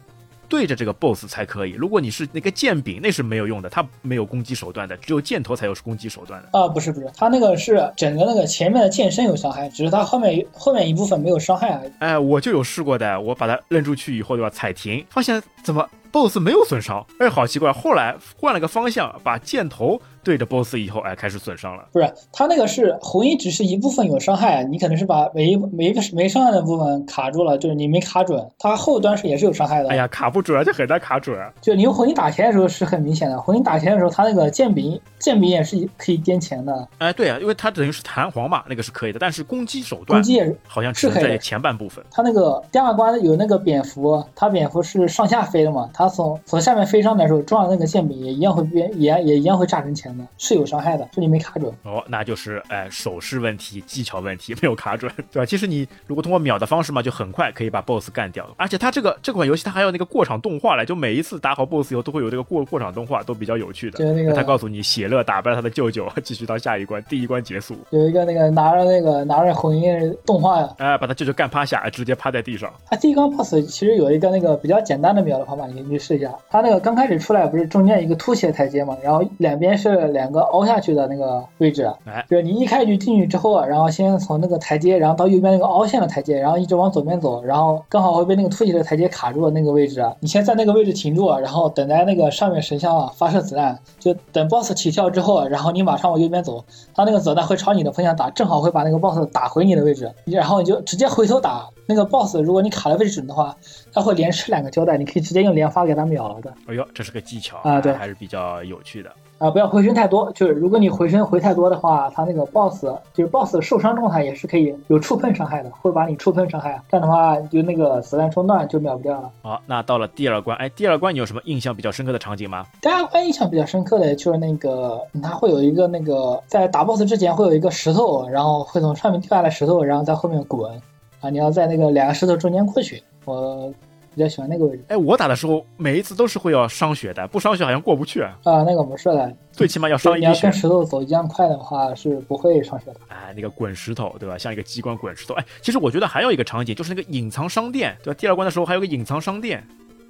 [0.50, 1.72] 对着这个 BOSS 才可以。
[1.72, 6.60] 如果你是那个剑柄，那是没有用的，它没有攻击手段的，只有箭头才有攻击手段的。
[6.60, 11.92] 啊，不是不是，它那个是整个那个前面的剑身有伤害，只是它后面后面一部分没有伤害而已。
[12.00, 14.50] 哎，我就有试过的，我把它扔出去以后，对吧？
[14.50, 17.06] 踩停，发现怎么 BOSS 没有损伤？
[17.20, 17.72] 哎，好奇怪。
[17.72, 20.02] 后来换了个方向，把箭头。
[20.24, 21.86] 对着 BOSS 以后，哎，开始损伤了。
[21.92, 28.46] 不是，他那个是红衣，只是一部分有伤害，你可能是把每一每一个没伤害的部分卡住了，就是你没卡准。
[28.60, 29.90] 它后端是也是有伤害的。
[29.90, 31.38] 哎呀，卡不准，就很难卡准。
[31.62, 36.88] 就你用红衣打钱的时候是很明显的，红衣打钱的时候，它那个剑柄剑柄也是可以颠钱的。
[36.98, 42.04] 哎，对啊，因为它等于是弹簧嘛，那个是可以的，但是攻击手段攻击好像只在前半部分。
[42.12, 50.92] 它那个第二关有那个蝙蝠，它蝙蝠是上下飞的嘛，它从从下面飞上来的时候撞那个剑柄也一样会变，也也一样会炸成钱的，是有伤害。
[51.14, 55.46] 这里没卡准哦，那就是哎手势问题、技巧问题没有卡准，对吧？
[55.46, 58.46] 其实你如果通过秒的方式嘛，就很快可以把 BOSS 干掉。
[58.58, 64.00] 而且它这个这款游戏它还有那个过场动画来，就每一次打好 BOSS 以后都会有这个过过场动画，都比较有趣的。
[64.00, 67.78] 就是那个他告诉你，喜乐打败了他的舅舅，继续到下一关，第一关结束。
[67.92, 69.88] 有一个那个拿着那个拿着红衣
[70.26, 72.72] 动画呀，哎，把他舅舅干趴下，直接趴在地上。
[72.90, 76.30] 他第一关 BOSS 其实有一个那个比较简单的秒的方法，你可以去试一下。
[76.50, 81.42] 他那个刚开始出来不是中间一个凸起的台阶嘛，然后两边是两个凹下去的那个。
[81.58, 103.56] 位置，哎，就是你一开局进去之后，然后先从那个台阶，然后到右边那个凹陷的台阶，然后一直往左边走，然后刚好会被那个凸起的台阶卡住的那个位置，你先在那个位置停住，然后等待那个上面神像发射子弹，就等 boss 起跳之后，然后你马上往右边走，他那个子弹会朝你的方向打，正好会把那个 boss 打回你的位置，然后你就直接回头打那个 boss，如果你卡的位置准的话，
[103.94, 106.52] 他会连吃两个胶带，你可以直接用连发给他秒了的。
[106.66, 109.12] 哎呦，这是个技巧啊，对，还是比较有趣的。
[109.42, 119.32] 啊，不要回身太多，就是如果你回身回太多的话，他那个 boss 就是 boss 受伤状态也是可以有触碰伤害的，会把你触碰伤害，这样的话就那个子弹冲断就秒不掉了。
[119.42, 122.68] 好，那到了第二关，哎，第二关你有什么印象比较深刻的场景吗？
[122.84, 130.72] 第二关印象比较深刻的就是那个，它会有一个那个在打 boss 之前会有一个石头，然后会从上面掉下来石头，然后在后面滚，
[131.20, 133.74] 啊，你要在那个两个石头中间过去，我。
[134.14, 134.84] 比较喜欢那个位置。
[134.90, 138.38] 哎，我打的时候每一次都是会要伤血的，不伤血好像过不去啊。
[138.44, 140.28] 啊，那个不是的，最起码要伤一血。
[140.28, 142.98] 你要跟石头走一样快的话，是不会伤血的。
[143.08, 144.38] 哎，那个滚石头，对吧？
[144.38, 145.34] 像一个机关滚石头。
[145.36, 148.18] 哎，其实我觉得还有一个场景，就是那个隐藏商店，对吧？
[148.20, 149.66] 第二关的时候还有个隐藏商店，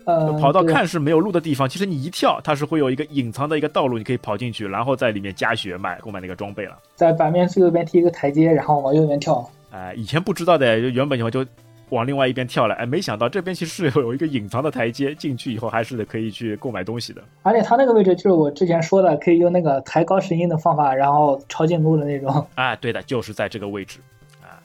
[0.05, 6.75] 呃，跑到看似没有路的地方，其实你一跳，它是会有一个隐藏的一个道路，你可以跑进去，然后在里面加血买购买那个装备了。
[6.95, 9.47] 在版面最右边踢一个台阶，然后往右边跳。
[9.69, 11.45] 哎，以前不知道的，就原本以后就。
[11.91, 12.75] 往另外一边跳了。
[12.75, 17.23] 哎，没想到这边其实是有一个隐藏的台阶，进去以后还是可以去购买东西的。
[17.43, 22.45] 而且它那个位置就是我之前说的，可以用那个抬高声音的方法，然后抄近路的那种。
[22.55, 23.99] 啊，对的，就是在这个位置。
[24.41, 24.59] 啊，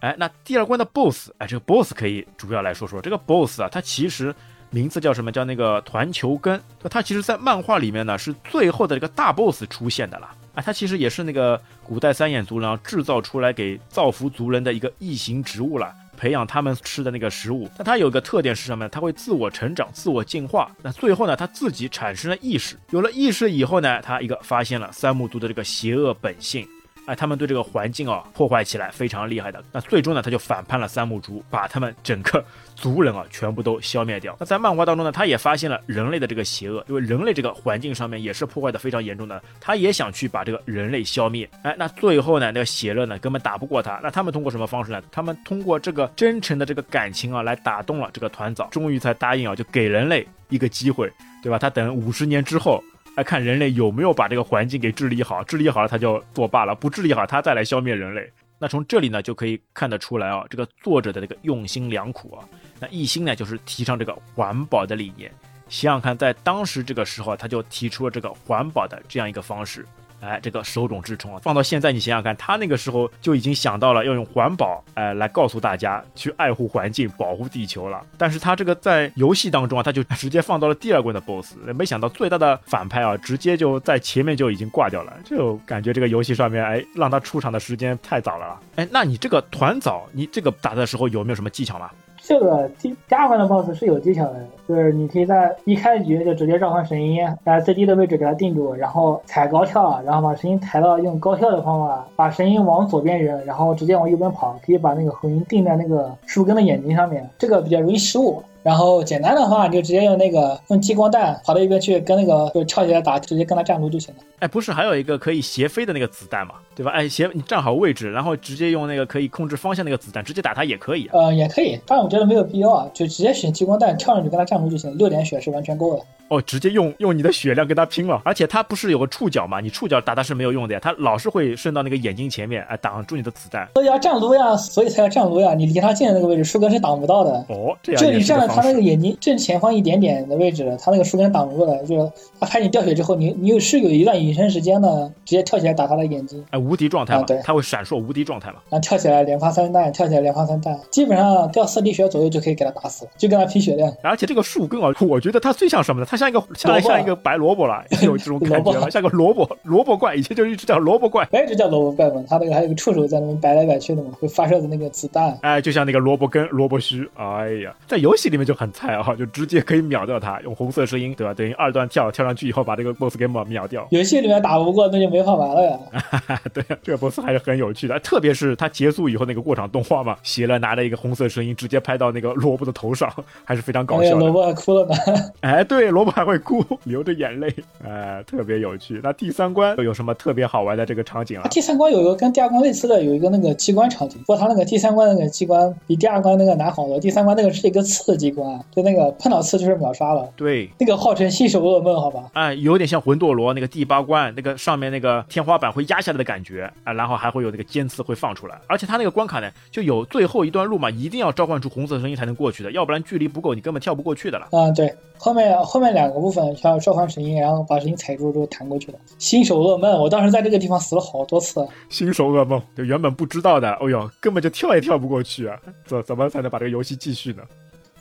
[0.00, 3.00] 哎，那第二关的 BOSS，哎，这个 BOSS 可以主要来说说。
[3.00, 4.34] 这个 BOSS 啊，它其实
[4.70, 5.30] 名字叫什么？
[5.30, 6.60] 叫那个团球根。
[6.90, 10.28] 它其实，在漫画里面呢，是最后的这个大 BOSS 出现的了。
[10.54, 17.68] 啊，它其实也是那个古代三眼族人制造出来给造福族人的一个异形植物了，培养他们吃的那个食物。
[17.76, 18.88] 但它有个特点是什么呢？
[18.88, 20.74] 它会自我成长、自我进化。
[20.82, 22.76] 那最后呢，它自己产生了意识。
[22.90, 26.66] 有了意识以后呢，它一个发现了三目族的这个邪恶本性。
[27.06, 29.62] 哎，他们对这个环境啊破坏起来非常厉害的。
[29.70, 32.42] 那最终呢，他就反叛了三木族，把他们整个
[32.74, 34.36] 族人啊全部都消灭掉。
[34.40, 41.48] 那在漫画当中呢，他也发现了人类的这个邪恶，因为人类这个环境上面也是破坏的非常严重的，他也想去把这个人类消灭。
[41.62, 44.00] 哎，那最后呢，那个邪恶呢根本打不过他。
[44.02, 45.02] 那他们通过什么方式呢？
[45.12, 51.58] 他们通过这个真诚的这个感情啊，来打动了这个团长，终于才答应啊，就给人类一个机会，对吧？
[51.58, 52.82] 他等五十年之后。
[53.16, 58.28] 来看人类有没有把这个环境给治理好，治理好了他就作罢了，不治理好他再来消灭人类。
[58.58, 62.44] 那从这里呢就可以看得出来啊，这个作者的这个用心良苦啊。
[62.80, 65.30] 那一心呢就是提倡这个环保的理念，
[65.68, 69.86] 想想看，在当时这个时候他就提出了这个环保的这样一个方式。
[70.24, 78.00] 哎，这个手冢治虫啊，放到现在你想想看，他那个时候就已经想到了要用环保，哎，来告诉大家去爱护环境、保护地球了。
[78.16, 88.58] 但是他这个在游戏当中啊，他就 直接放到了第二关的 BOSS，没想到最大的反派啊，直接就在前面就已经挂掉了，就感觉这个游戏上面，哎，让他出场的时间太早了。
[88.76, 91.90] 哎，那你这个团早，你这个打的时候有没有什么技巧吗？
[92.26, 108.42] 这个第第二关的 BOSS 是有技巧的，就是你可以在一开局就直接召唤神鹰，在最低的位置给它定住，然后踩高跳，然后把神鹰抬到用高跳的方法，把神鹰往左边扔，然后直接往右边跑，可以把那个红鹰定在那个树根的眼睛上面，这个比较容易失误。
[108.64, 114.20] 然后简单的话，你就直接用那个用激光弹跑到一边去，跟那个就跳起来打，直接跟他站撸就行了。
[114.38, 116.54] 哎，不是还有一个可以斜飞的那个子弹吗？
[116.74, 116.90] 对吧？
[116.92, 121.08] 哎，斜你站好位置，然后直接用那个可以控制方向那个子弹直接打他也可以。
[121.12, 126.02] 呃，也可以，但是我觉得没有必要啊，就直接选激光弹跳上去跟他站撸就行，六点血是完全够的。
[126.28, 129.60] 哦，直接用用你的血量跟他拼了，而且他不是有个触角吗？
[129.60, 133.68] 你触角打他是没有用的呀，他老是会伸到那个眼睛前面，哎，挡住你的子弹。
[133.74, 137.30] 所以要站撸呀，所以才要站撸呀，你离他近的那个位置，树根是挡不到的。
[137.50, 146.44] 哦，这样就你站在他那个眼睛正前方一点点的位置，他那个树根挡住了，就是他拍你掉血之后，你你有是有一段隐身时间的，直接跳起来打他的眼睛。
[146.50, 148.56] 哎，无敌状态嘛，对，他会闪烁无敌状态嘛。
[148.70, 153.92] 然后跳起来连发三弹，跳起来连发三弹，基本上掉四滴血左右就可以给他打死，就跟他拼血量。
[154.02, 156.06] 而且这个树根啊，我觉得它最像什么呢？
[156.10, 156.94] 它像一个像像。
[157.04, 162.24] 一个白萝卜了，有这种 感觉了，像个萝卜萝卜怪，以前就一直叫萝卜怪，一直叫萝卜怪嘛。
[162.26, 167.06] 它那个还有个触手在那边摆来摆去的嘛，会发射的那个子弹，哎，就像那个萝卜根、萝卜须。
[167.16, 171.32] 哎呀，在游戏里面就很菜啊，就直接可以秒掉他，用红色声音，对吧？
[171.34, 173.86] 等于二段跳跳上去以后，把这个 boss 给秒秒掉。
[173.90, 175.78] 游戏里面打不过，那就没法玩了呀。
[176.52, 183.10] 对，这个 boss 还是很有趣的，特别是他结束以后那个过场动画嘛，写了拿着一个红色声音，直接拍到那个萝卜的头上，
[183.44, 184.16] 还是非常搞笑。
[184.16, 184.94] 萝卜还哭了呢。
[185.40, 187.52] 哎，对，萝卜还会哭，流着眼泪。
[187.84, 189.00] 哎，特别有趣。
[189.02, 191.48] 那第三关有什么特别好玩的这个场景啊？
[191.50, 194.18] 第三关有一个跟第二关类似的，有一个那个机关场景。
[194.20, 196.98] 不过它那个第三关那个机关比第二关那个难好多。
[196.98, 200.30] 第三关那个是一个刺机关，就那个碰到刺就是秒杀了。
[200.36, 202.30] 对，那个号称新手噩梦，好吧？
[202.34, 208.60] 哎，有点像魂斗罗那个第八关那个上面那个天花板会压下来的感觉啊，然后还会有那个尖刺会放出来。
[208.66, 214.48] 而且它那个关卡呢，就有最后一段路嘛，一定要召唤出红色声音才能过去的，要不然距离不够，你根本跳不过去的了。
[214.52, 218.98] 啊，对，后面后面两个部分需要召唤神音，然后把声音踩住之后弹过去的。
[219.18, 221.66] 新手噩梦，我当时在这个地方死了好多次。
[221.88, 225.58] 新手噩梦，就原本不知道的，哦呦，根本就跳也跳不过去啊！
[225.86, 227.42] 怎怎么才能把这个游戏继续呢？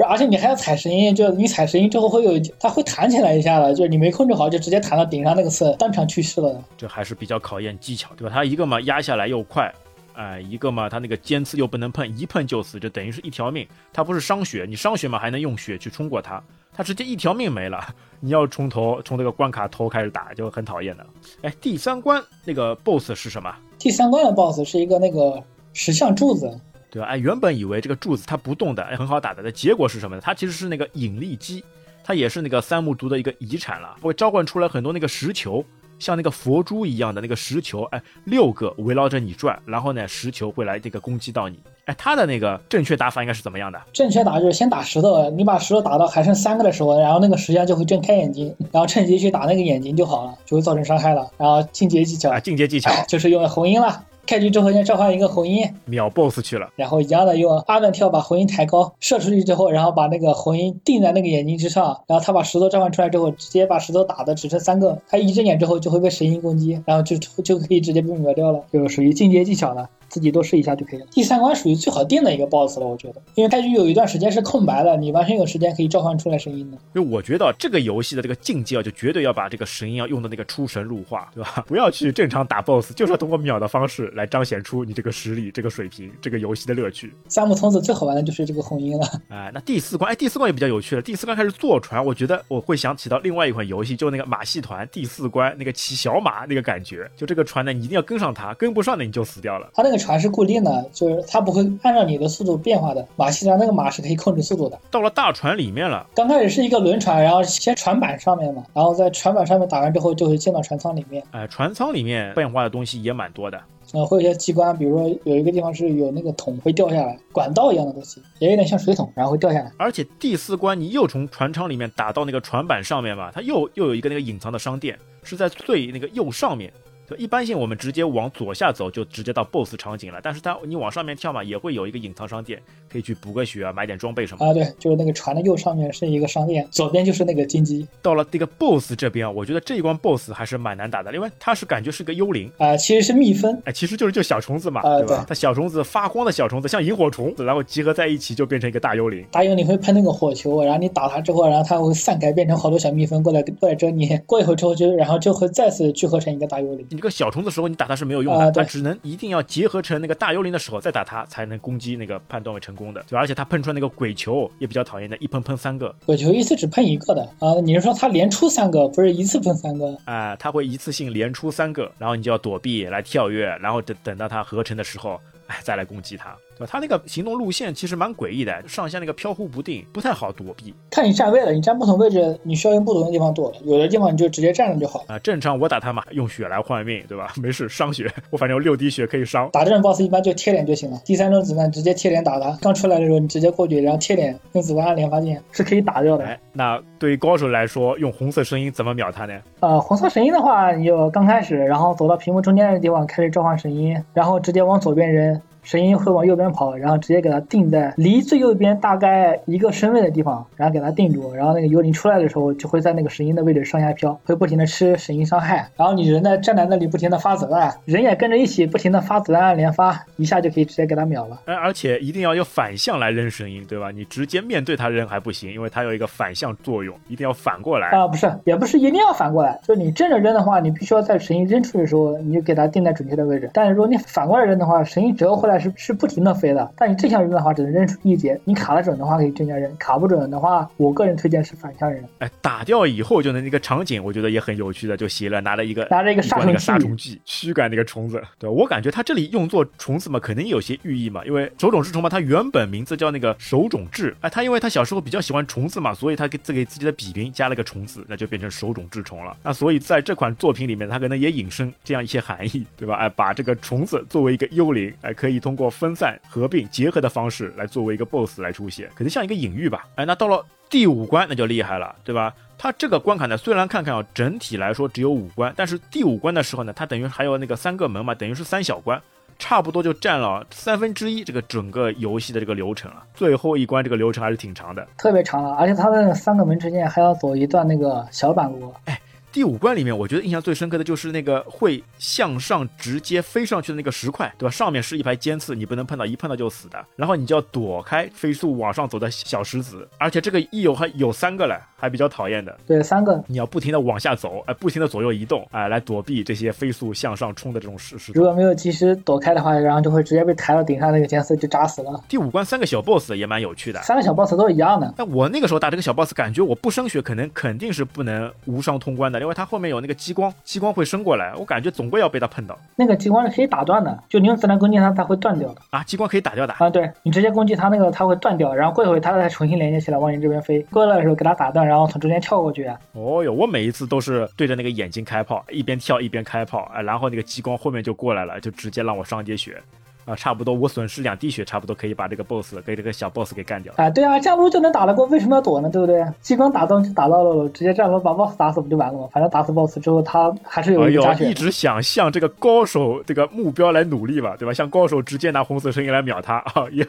[0.09, 6.63] 而且你还要踩神音，就你踩神音之后会有，它会弹起来一下的，就是你没控制好就直接弹到顶上那个刺，当场去世了。
[6.75, 8.33] 这还是比较考验技巧，对吧？
[8.33, 9.71] 它一个嘛压下来又快，
[10.13, 13.67] 哎，一个嘛它那个尖刺又不能碰，一碰就死，就等于是一条命。
[13.91, 16.41] 它不是伤血，你伤血嘛还能用血去冲过它。
[16.75, 17.79] 它直接一条命没了，
[18.19, 21.05] 你要从头从这个关卡头开始打就很讨厌的。
[21.43, 23.55] 哎，第三关那个 BOSS 是什么？
[23.77, 25.39] 第三关的 BOSS 是一个那个
[25.73, 26.59] 石像柱子，
[26.93, 27.07] 对吧？
[27.07, 29.41] 哎，原本以为这个柱子它不动的，哎，很好打的。
[29.41, 30.21] 的结果是什么呢？
[30.23, 31.63] 它其实是那个引力机，
[32.03, 35.65] 它也是那个三木族的一个遗产了，会召唤出来很多那个石球。
[35.99, 41.57] 像那个佛珠一样的那个石球，哎，六个围绕着你转，然后呢，石球会来这个攻击到你。
[41.85, 43.79] 哎，他的那个正确打法应该是怎么样的？
[43.93, 51.31] 正确打就是先打石头，你把石头打到还剩三个的时候，然后那个石像就会睁开眼睛，然后趁机去打那个眼睛就好了，就会造成伤害了。
[51.37, 54.03] 然后进阶技巧啊，进阶技巧 就是用红鹰了。
[54.25, 56.69] 开局之后先召唤一个红音，秒 BOSS 去了。
[56.75, 69.89] 然后一样的用阿顿跳把红音抬高，射出去之后，然后把那个红音定在那个眼睛之上，然后他把石头召唤出来之后，直接把石头打的只剩三个，他一睁眼之后就会被神鹰攻击，然后就就可以直接被秒掉了，就属于进阶技巧了。
[70.13, 71.05] 自己多试一下就可以了。
[71.09, 76.77] 第三关属于最好定的一个 BOSS 了，我觉得，因为开局有一段时间是空白的，你完全有时间可以召唤出来声音的。
[76.93, 81.63] 因为我觉得这个游戏的这个境界啊，就绝对要把这个神鹰要用的那个出神入化，对吧？
[81.65, 87.11] 不要去正常打 BOSS，就是要通过秒的方式来彰显出你这个实力、这个水平、这个游戏的乐趣。
[87.27, 89.07] 三木童子最好玩的就是这个红鹰了。
[89.29, 91.01] 哎，那第四关，哎，第四关也比较有趣了。
[91.01, 97.09] 第四关开始坐船，我觉得我会想起到另外一款游戏，就那个马戏团第四关那个骑小马那个感觉。
[97.17, 99.69] 就这个船呢，你一定要跟上它，跟不上呢你就死掉了。
[99.73, 100.89] 它那个船是固定的。
[100.91, 104.79] 就是它不会按照你的速度变化的，马戏团那个马是可以控制速度的。
[104.91, 111.23] 到了大船里面了，刚开始是一个轮船，然后先船板上面嘛，然后在船板上面打完之后就会进到船舱里面。
[111.31, 113.59] 哎，船舱里面变化的东西也蛮多的。
[113.93, 119.71] 呃，会有些机关，比如说有一个地方是有那个桶会掉下来，管道一样的东西，也有点像水桶，然后会掉下来。
[119.77, 126.73] 而且第四关你又从船舱里面打到那个船板上面嘛，它又又有一个那个隐藏的商店，是在最那个右上面。
[127.13, 130.19] 就一般性，我们直接往左下走，就直接到 BOSS 场景了。
[130.23, 132.59] 但是它你往上面跳嘛，也会有一个隐藏商店，
[132.91, 134.51] 可以去补个血啊，买点装备什么啊。
[134.51, 137.87] 对，就是那个船的右上面是一个商店，左边就是那个金鸡。
[138.01, 145.23] 到了这个 BOSS 这边啊，我觉得这一关 BOSS 还是蛮难打的，因为它是感觉是个幽灵啊，其实是蜜蜂，哎，其实就是就小虫子嘛，对吧？
[145.27, 149.23] 它小虫子发光的小虫子，像萤火虫，然后集合在一起就变成一个大幽灵。
[149.31, 154.17] 大幽灵会喷那个火球，然后你打它之后，然后它会散开变成好多小蜜蜂过来过来蛰你。
[154.25, 156.85] 过一会儿之后就然后就会再次聚合成一个大幽灵。
[157.03, 157.67] 个小虫子时候。
[157.73, 163.03] 你打它是没有用的，它只能一定要结合成那个大幽灵的时候再打它，才能攻击那个判断为成功的。
[163.07, 165.95] 对，而且它喷出来那个鬼球也比较讨厌的，一喷喷三个。
[166.05, 167.55] 鬼球一次只喷一个的啊？
[167.63, 169.97] 你是说它连出三个，不是一次喷三个？
[170.05, 176.35] 啊，它会一次性连出三个，然后你就要躲避来跳跃，然后等等到它合成的时候，哎，再来攻击它。
[176.57, 176.67] 对吧？
[176.69, 180.73] 他那个行动路线其实蛮诡异的，上下那个飘忽不定，不太好躲避。
[180.91, 183.51] 看你站位了，你站不同位置，你需要用不同的地方躲。
[183.65, 185.03] 有的地方你就直接站着就好。
[185.07, 187.33] 啊，正常我打他嘛，用血来换命， 对吧？
[187.41, 189.49] 没事，伤血，我反正有六滴血可以伤。
[189.51, 191.01] 打这种 boss 一般就贴脸就行了。
[191.05, 196.25] 第三种子弹直接贴脸打他，刚出来的时候你直接过去，然后贴脸用子弹按连发键是可以打掉的。
[196.25, 199.33] 哎，那对于高手来说，用红色声音怎么秒他呢？
[199.59, 205.41] 呃，红色声音的话，你就刚开始，然后走到屏幕中间的地方开始召唤声音，然后直接往左边扔。
[205.63, 221.41] 声音会往右边跑，然后直接给它定在离最右边大概一个身位的地方，然后给它定住，然后那个幽灵出来的时候就会在那个神鹰的位置上下飘，会不停的吃神鹰伤害，然后你人在站在那里不停的发子弹，人也跟着一起不停的发子弹连发，一下就可以直接给它秒了。
[221.45, 223.89] 而而且一定要有反向来扔神鹰，对吧？
[223.91, 233.49] 你直接面对它扔还不行，因为它有一个反向作用，一定要反过来啊，不是，也不是一定要反过来，就你正着扔的话，你必须要在神鹰扔出去的时候，你就给它定在准确的位置。
[233.53, 236.33] 但是如果你反过来扔的话，声音折回来是是不停的。
[236.33, 238.39] 飞的，但你正向扔的话，只能扔出一节。
[238.43, 242.03] 你卡得准的话，可以正向扔；卡不准的话，我个人推荐是反向扔。
[242.17, 248.19] 哎，打掉以后就能那个场景，我觉得也很有趣的，就写了拿了一个拿着一个杀虫杀虫剂驱赶那个虫子。
[248.39, 251.23] 对我感觉他这里用作虫子嘛，肯定有些寓意嘛。
[251.23, 259.37] 因为手冢治虫嘛，他原本名字叫那个手冢治，哎，他因为他小时候比较喜欢虫子嘛，所以他给自给自己的笔名加了个虫子，那就变成手冢治虫了。
[259.43, 262.95] 那所以在这款作品里面，他可能也引申这样一些含义，对吧？
[262.95, 267.03] 哎，把这个虫子作为一个幽灵，哎，可以通过分散、合并、结合。
[267.03, 269.85] 的方式来作为一个 BOSS 来出现，可能像一个隐喻吧。
[269.95, 272.33] 哎，那到了第五关那就厉害了，对吧？
[272.57, 279.01] 它这个关卡呢，虽然看看啊，整体来说只有五关，但是第五关的时候呢，它等于还有那个三个门嘛，等于是三小关，
[279.37, 283.03] 差不多就占了三分之一这个整个游戏的这个流程了。
[283.13, 288.73] 最后一关这个流程还是挺长的，特别长了，而且它的三个门之间还要走一段那个小板路。
[288.85, 288.97] 哎。
[289.33, 294.51] 第五关里面，我觉得印象最深刻的就是那个会向上直接飞上去的那个石块，对吧？
[294.51, 296.85] 上面是一排尖刺，你不能碰到，一碰到就死的。
[296.95, 302.57] 然后你就要躲开飞速往上走的小石子，而且这个一有还有三个了，还比较讨厌的。
[302.65, 308.13] 对，三个，你要不停的往下走，哎，不停的左右移动，哎，来躲避这些飞速向上冲的这种石石。
[308.13, 311.99] 如果没有及时躲开的话，然后就会直接被抬到顶上那个尖刺就扎死了。
[312.07, 314.93] 第五关三个小 boss 也蛮有趣的，三个小 boss 都是一样的。
[314.95, 319.93] 但我那个时候打这个小 boss，感觉我不升血，可能肯定是不能无伤通关的，因为它后面有那个。
[319.93, 322.57] 激光，激光会升过来，我感觉总归要被它碰到。
[322.75, 325.61] 那个激光是可以打断的，就你用子弹攻击它，它会断掉的。
[325.69, 326.69] 啊，激光可以打掉的啊？
[326.69, 330.61] 对你直接攻击它，那个它会断掉，然后过一会它再重新连接起来，往你这边飞。
[330.71, 332.67] 过来的时候给它打断，然后然后从中间跳过去。
[332.91, 339.59] 哦哟，我每一次都是对着那个眼睛开炮，一边跳一边开炮，哎，然后那个激光后面就过来了，就直接让我上一滴血。
[340.05, 343.73] 啊，差不多我损失两滴血，差不多可以把这个 boss 给这个小 boss 给干掉。
[343.77, 345.69] 啊，对啊，站撸就能打得过，为什么要躲呢？
[345.69, 346.03] 对不对？
[346.21, 349.07] 激光打到就打到了，直接站撸把 boss 打死不就完了吗？
[349.11, 351.33] 反正打死 boss 之后，他还是有一个加，血一。
[351.33, 354.53] 直想向这个高手这个目标来努力吧，对吧？
[354.53, 356.65] 向高手直接拿红色声音来秒他啊！
[356.71, 356.85] 哟，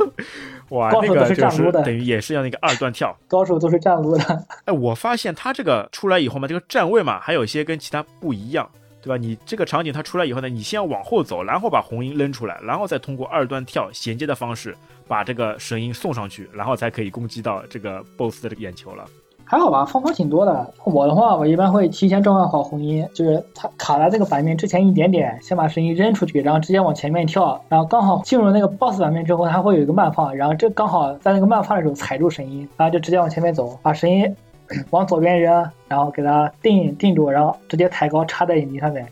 [0.69, 3.17] 哇，那高手都是个就是站撸的等于也是要那个二段跳。
[3.27, 8.69] 高手都是站撸的，哎，我发现他这个出来以后嘛，这个站位嘛，还有一些跟其他不一样，
[9.05, 9.19] 对吧？
[9.19, 14.75] 你这个场景它出来以后呢，你先往后走，然后把红鹰扔出来，然后再通过二段跳衔接的方式
[15.07, 19.05] 把这个神鹰送上去，然后才可以攻击到这个 BOSS 的这个眼球了。
[19.47, 20.73] 还好吧，方法挺多的。
[20.85, 34.35] 我的话，我一般会提前召唤好红衣，就是它卡在这个版面之前一点点，先把神鹰扔出去，然后直接往前面跳，然后刚好进入那个 BOSS 版面之后，它会有一个慢放，然后这刚好在那个慢放的时候踩住神鹰，然后就直接往前面走，把神鹰
[34.91, 39.07] 往左边扔，然后给它定定住，然后直接抬高插在眼睛上面，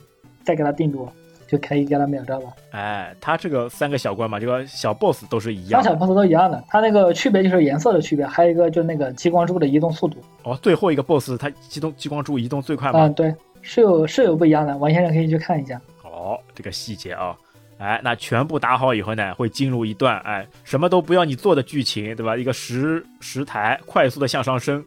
[0.44, 1.08] 再给它定住，
[1.46, 2.46] 就可以给它秒掉了。
[2.70, 5.88] 哎，它这个三个小关嘛，这个小 BOSS 都是一样的。
[5.88, 10.18] 三小 BOSS 都一样的，它那个区别就是颜色的区别，还有一个就是那个激光柱的移动速度。
[10.44, 13.06] 哦，最后一个 BOSS 它机动激光柱移动最快嘛。
[13.06, 15.80] 嗯，对，是有是有不一样的，王先生可以去看一下。
[16.04, 17.36] 哦，这个细节啊，
[17.78, 22.36] 哎，那全部打好以后呢，会进入一段哎什么都不要你做的剧情，对吧？
[22.36, 24.84] 一个石石台快速的向上升，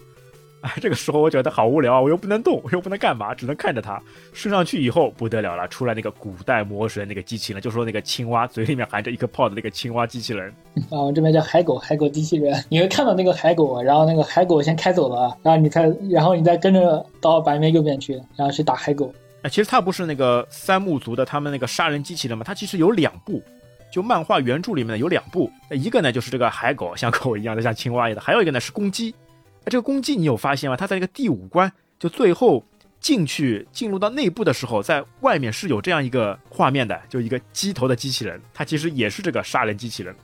[0.65, 4.01] 哎， 这个时候我觉得好无聊啊，我又不能动，我又不能干嘛，只能看着它
[4.33, 10.49] 升上去以后不得了了，出来那个古代魔神那个机器人，就说那个青蛙嘴里面含着一颗炮的那个青蛙机器人，
[10.89, 19.13] 啊， 我这边叫海狗，海狗机器人， 你会看到那个海狗，然后那个海狗先开走了，然后你才，然后你再跟着到白面右边去，然后去打海狗。
[19.43, 23.39] 哎，其实它不是那个三木族的他们那个杀人机器人嘛，它其实有两部。
[23.91, 29.15] 就漫画原著里面呢有两部，一个呢就是这个海狗像狗一样的像青蛙一样的，还有一个呢是公鸡。
[29.65, 30.77] 哎，这个公鸡你有发现吗？
[30.77, 32.63] 它在那个第五关就最后
[32.99, 40.15] 进去进入到内部的时候，在外面是有这样一个画面的，就一个鸡头的机器人，它其实也是这个杀人机器人。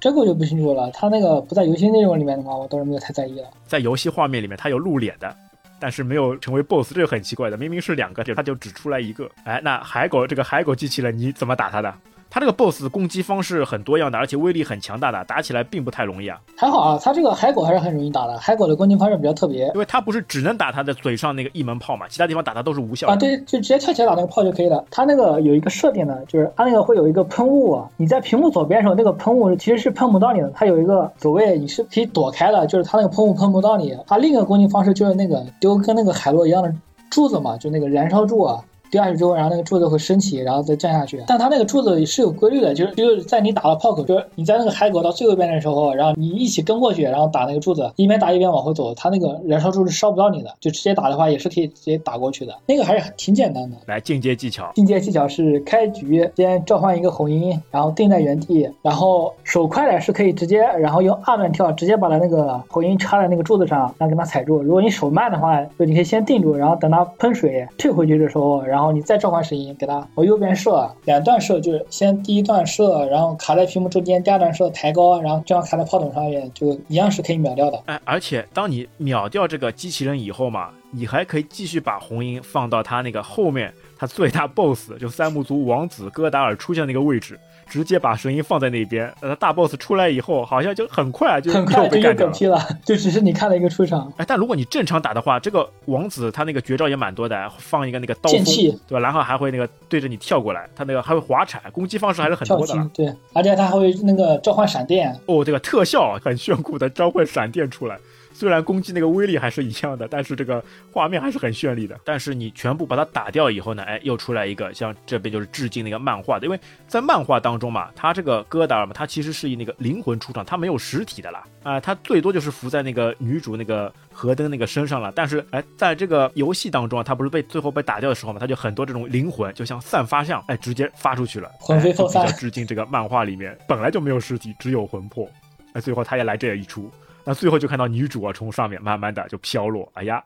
[0.00, 3.48] 这个我就不清楚了，它那个不在游戏内容里面的话，我倒是没有太在意了。
[3.66, 5.34] 在游戏画面里面它有露脸的，
[5.80, 7.56] 但是没有成为 BOSS，这个很奇怪的。
[7.56, 9.28] 明明是两个，它就只出来一个。
[9.44, 11.92] 哎，那海狗这个海狗机器人你怎么打它的？
[12.34, 16.36] 它这个 BOSS 攻击方式很多样的，而且威力很强大的，打起来并不太容易啊。
[16.56, 23.12] 还好啊，它这个海狗还是很容易打的，海狗的攻击方式比较特别因为它不是只能打它的嘴上那个一门炮嘛，其他地方打它都是无效的。
[23.12, 24.84] 啊，对，就直接跳起来打那个炮就可以了。
[24.90, 33.96] 它那个有一个设定呢，就是它那个会有一个喷雾啊，你在屏幕左边的时候，那个喷雾其实是喷不到你的，它有一个走位你是可以躲开的，就是它那个喷雾喷不到你。
[34.08, 36.74] 它另一个攻击方式就是那个丢跟那个海螺一样的
[37.10, 38.60] 柱子嘛，就那个燃烧柱啊。
[38.94, 41.20] 丢下去之后，然后那个柱子会升起，然后再降下去。
[41.26, 52.54] 但它那个柱子是有规律的，就是就是在你打了炮口，就是你在那个海狗到最右边的时候，然后你一起跟过去，然后打那个柱子，一边打一边往回走，它那个燃烧柱是烧不到你的，就直接打的话也是可以直接打过去的。
[52.66, 53.76] 那个还是挺简单的。
[53.86, 64.62] 来进阶技巧，进阶技巧是开局先召唤一个红鹰，然后定在原地，然后手快点是可以直接，然后用二段跳直接把它那个红鹰插在那个柱子上，然后给它踩住。
[64.62, 77.82] 如果你手慢的话，就你可以先定住，然后等它喷水退回去的时候，然后然后你再召唤神鹰给它往右边射，两段射就是先第一段射，然后卡在屏幕中间，第二段射抬高，然后这样卡在炮筒上面，就一样是可以秒掉的。
[77.86, 89.12] 哎，而且当你秒掉这个机器人以后嘛，你还可以继续把红鹰放到它那个后面，它最大 BOSS 就三木族王子戈达尔出现那个位置，直接把神鹰放在那边。
[89.20, 92.68] 呃，大 BOSS 出来以后，好像就很快啊就很快又被干掉了。
[92.84, 94.12] 就只是你看了一个出场。
[94.16, 99.00] 哎，但如果你正常打的话，这个王子他那个绝招也蛮多的，放一个那个刀锋，剑气对吧？
[99.00, 107.98] 然后还会那个对着你跳过来，他那个还会滑铲，攻击方式还是很多的对，而且他还会那个召唤闪电，哦，这个特效很炫酷的召唤闪电出来，
[108.34, 110.62] 虽然攻击那个威力还是一样的，但是这个
[110.92, 111.98] 画面还是很绚丽的。
[112.04, 125.12] 但是你全部把它打掉以后呢，哎，又出来一个，像这边就是致敬那个漫画的，因为在漫画当中嘛，他这个戈达尔嘛，他其实是以那个灵魂出场，他没有实体的啦，啊、他最多就是浮在那个女主那个河灯那个身上了。
[125.14, 135.28] 但是哎，在这个游戏当中啊，他不是被最后被打掉的时候嘛，他就很多这种灵魂，就像散发像，哎，直接发出去了，魂飞魄散哎比较致敬这个漫画里面本来就没有实体，只有魂魄。
[135.72, 136.88] 那最后他也来这一出，
[137.24, 140.22] 那最后就看到女主啊从上面慢慢的就飘落，哎呀，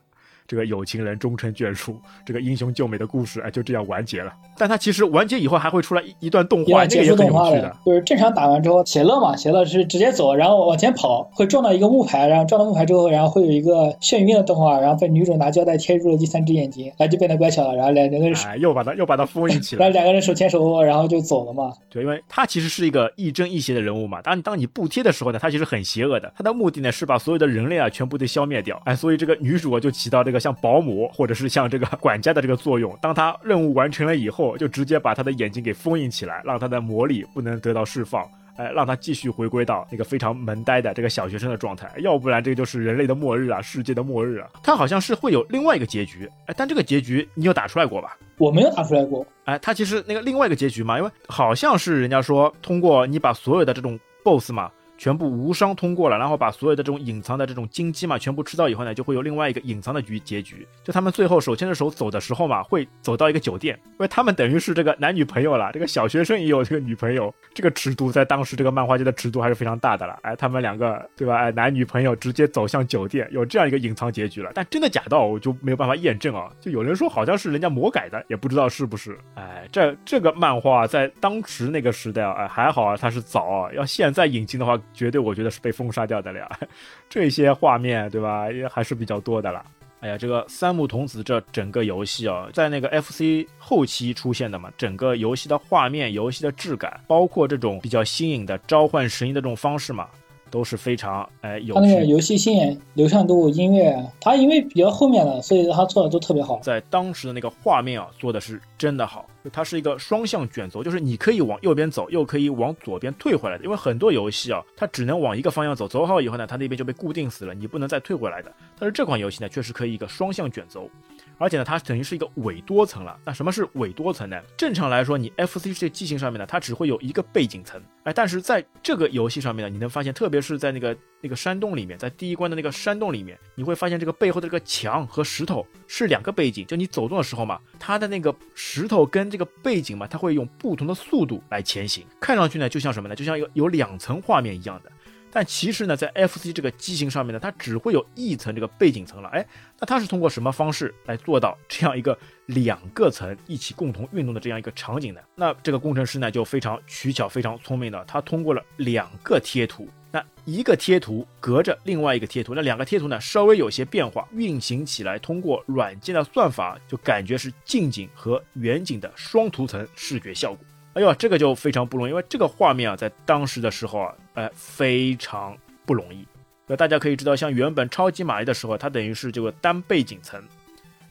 [0.49, 4.33] 这个有情人终成眷属，这个英雄救美的故事哎就这样完结了。
[4.57, 19.99] 但它其实完结以后还会出来一一段动画，一段结那个也很有趣的。，就是正常打完之后，邪乐嘛，邪乐是直接走，然后往前跑，会撞到一个木牌，然后撞到木牌之后，然后会有一个眩晕的动画，然后被女主拿胶带贴住了第三只眼睛，然后就变得乖巧了，然后两个人，哎，又把它又把它封印起 来然后。
[19.99, 21.73] 两个人手牵手，然后就走了嘛。
[21.91, 24.23] 对，因为他其实是一个亦正亦邪的人物嘛。
[24.23, 26.33] 当当你不贴的时候呢，他其实很邪恶的。
[26.37, 28.81] 他的目的呢是把所有的人类啊全部都消灭掉。
[28.85, 32.97] 哎，所以这个女主啊就起到这个个像保姆或者是像这个管家的这个作用。
[33.03, 38.25] 当他任务完成了以后，就直接把他的眼睛给封印起来，让他的魔力不能得到释放。
[38.59, 44.49] 哎，让他继续回归到那个非常萌呆的这个小学生的状态，要不然这个就是人类的末日啊，世界的末日啊。
[44.65, 48.19] 他好像是会有另外一个结局，哎，但这个结局你有打出来过吧？
[48.37, 49.25] 我没有打出来过。
[49.45, 54.69] 哎，他其实那个另外一个结局嘛，因为好像是人家说通过你把所有的这种 BOSS 嘛。
[54.99, 60.67] 全部无伤通过了，然后把所有的这种隐藏的这种金鸡嘛，全部吃到以后呢，就会有另外一个隐藏的局结局。
[60.83, 65.71] 就他们最后手牵着手走的时候嘛，会走到一个酒店，因为他们等于是这个男女朋友了。
[65.73, 70.19] 这个小学生也有这个女朋友，这个尺度在当时这个漫画界的尺度还是非常大的了。
[70.23, 71.37] 哎，他们两个对吧？
[71.37, 74.51] 哎，男女朋友直接走向酒店，有这样一个隐藏结局了。
[74.55, 76.51] 但真的假的，我就没有办法验证啊。
[76.61, 79.17] 就有人说好像是人家魔改的，也不知道是不是。
[79.35, 83.73] 哎，这这个漫画在当时那个时代啊，哎还好啊，它是早啊。
[83.73, 85.73] 要现在引进的话，绝对我觉得是被。
[85.79, 86.51] 封杀掉的了，
[87.09, 89.65] 这些画面对吧，也还是比较多的了。
[90.01, 100.09] 哎呀，这个三木童子这整个游戏啊，在那个 FC 后期出现的嘛，整个游戏的画面、游戏的质感，包括这种比较新颖的召唤神鹰的这种方式嘛。
[100.51, 101.75] 都是非常哎有。
[101.75, 106.59] 他那个游戏性、流畅度、音乐，它因为比较后面了，所以它做的都特别好。
[106.63, 109.29] 在当时的那个画面啊，做的是真的好。
[109.53, 113.65] 它是一个双向卷轴，就是你可以往右边走，又可以往左边退回来的。
[113.65, 118.53] 因为很多游戏啊，它只能往一个方向走，走好以后呢，它那边就被固定死了，你不能再退回来的。
[118.79, 120.91] 但是这款游戏呢，确实可以一个双向卷轴。
[121.39, 123.19] 而且呢，它等于是一个伪多层了。
[123.25, 124.39] 那什么是伪多层呢？
[124.57, 127.81] 正常来说，你 FC 这机型上面呢，它只会有一个背景层。
[128.03, 136.67] 哎，但是在这个游戏上面呢，你能发现，特别是在那个那个山洞里面，在第一关的那个山洞里面，你会发现这个背后的这个墙和石头是两个背景。
[136.67, 143.15] 就你走动的时候嘛，它的那个石头跟这个背景嘛，它会用不同的速度来前行，看上去呢，就像什么呢？
[143.15, 144.91] 就像有有两层画面一样的。
[145.31, 149.29] 但其实呢，在 FC 这个机型上面呢，它只会有一层这个背景层了。
[149.29, 149.45] 哎，
[149.79, 152.17] 那它是通过什么方式来做到这样一个
[152.47, 155.21] 两个层一起共同运动的这样一个场景呢？
[155.35, 170.59] 那这个工程师呢就非常取巧、非常聪明的，他通过了两个贴图，那一个贴图隔着另外一个贴图，那两个贴图呢稍微有些变化，运行起来通过软件的算法，就感觉是近景和远景的双图层视觉效果。
[170.95, 176.25] 哎呦，这个就非常不容易，因为这个画面啊，在当时的时候啊，哎，非常不容易。
[176.65, 180.41] 那大家可以知道，像原本超级玛丽的时候，它等于是这个单背景层，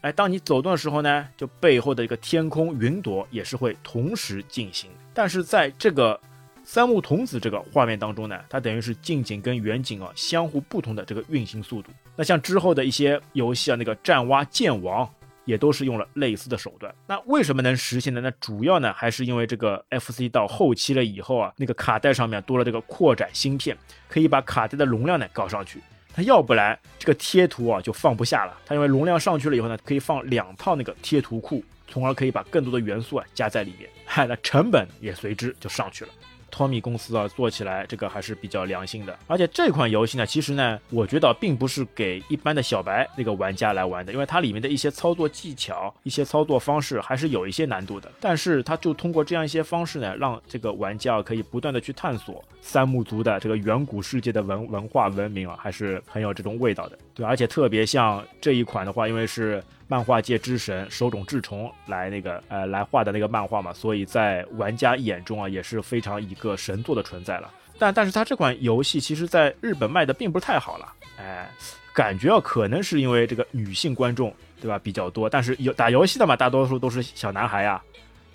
[0.00, 4.88] 哎，当你走动的时候呢，就背后的一个天空云朵也是会同时进行。
[5.12, 6.18] 但是在这个
[6.64, 11.90] 三木童子这个画面当中呢，它等于是近景跟远景啊相互不同的这个运行速度。
[12.16, 15.06] 那像之后的一些游戏啊，那个战蛙剑王。
[15.48, 16.94] 也都是用了类似的手段。
[17.06, 18.20] 那为什么能实现呢？
[18.20, 23.74] 那主要呢还是因为这个 FC 到后期了以后啊，那个卡带上面多了这个扩展芯片，
[24.10, 25.80] 可以把卡带的容量呢搞上去。
[26.12, 28.54] 它要不然这个贴图啊就放不下了。
[28.66, 36.10] 它因为容量上去了以后呢，可以放两套那个贴图库，从而可以把更多的元素啊加在里面，嗨， 那成本也随之就上去了。
[36.50, 39.18] 托米公司啊，做起来这个还是比较良心的。
[39.26, 48.10] 而且这款游戏呢，其实呢，我觉得并不是给一般的小白那个玩家来玩的，因为它里面的一些操作技巧、一些操作方式还是有一些难度的。
[48.20, 56.98] 但是它就通过这样一些方式呢，让这个玩家可以不断的去探索三木族的这个远古世界的文文化文明啊，还是很有这种味道的。
[57.14, 59.62] 对，而且特别像这一款的话，因为是。
[59.88, 67.50] 漫画界之神手冢治虫来那个呃来画的那个漫画嘛，所以在玩家眼中啊也是非常一个神作的存在了。
[67.78, 71.48] 但但是他这款游戏其实在日本卖的并不是太好了，哎，
[71.94, 77.80] 感觉啊可能是因为这个女性观众对吧比较多，但是有打游戏的嘛大多数都是小男孩呀，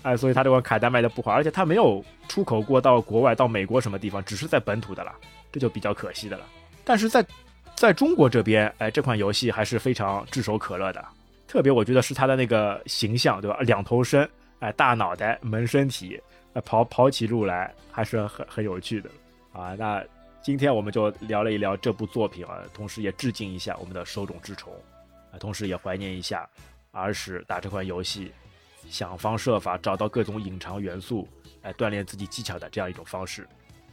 [0.01, 5.14] 哎，所以他这款卡带卖的不好，而且他没有出口过到国外到美国什么地方，只是在本土的了，
[5.51, 6.45] 这就比较可惜的了。
[6.86, 7.24] 但是在
[7.76, 11.06] 在中国这边，哎，这款游戏还是非常炙手可热的。
[11.54, 13.56] 特别我觉得是他的那个形象，对吧？
[13.60, 14.28] 两头身，
[14.58, 16.20] 哎，大脑袋，萌身体，
[16.66, 19.08] 跑跑起路来还是很很有趣的
[19.51, 19.76] 啊。
[19.76, 20.04] 那
[20.41, 24.74] 今天我们就聊了一聊这部作品啊，同时也致敬一下我们的手冢治虫
[25.32, 26.49] 啊，同时也怀念一下
[26.89, 28.32] 儿时打这款游戏，
[28.89, 31.28] 想方设法找到各种隐藏元素，
[31.62, 33.47] 来锻炼自己技巧的这样一种方式。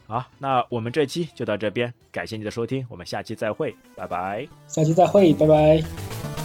[0.06, 4.48] 好，那我们这期就到这边，感谢你的收听，我们下期再会，拜拜。
[4.66, 6.39] 下期再会，拜拜。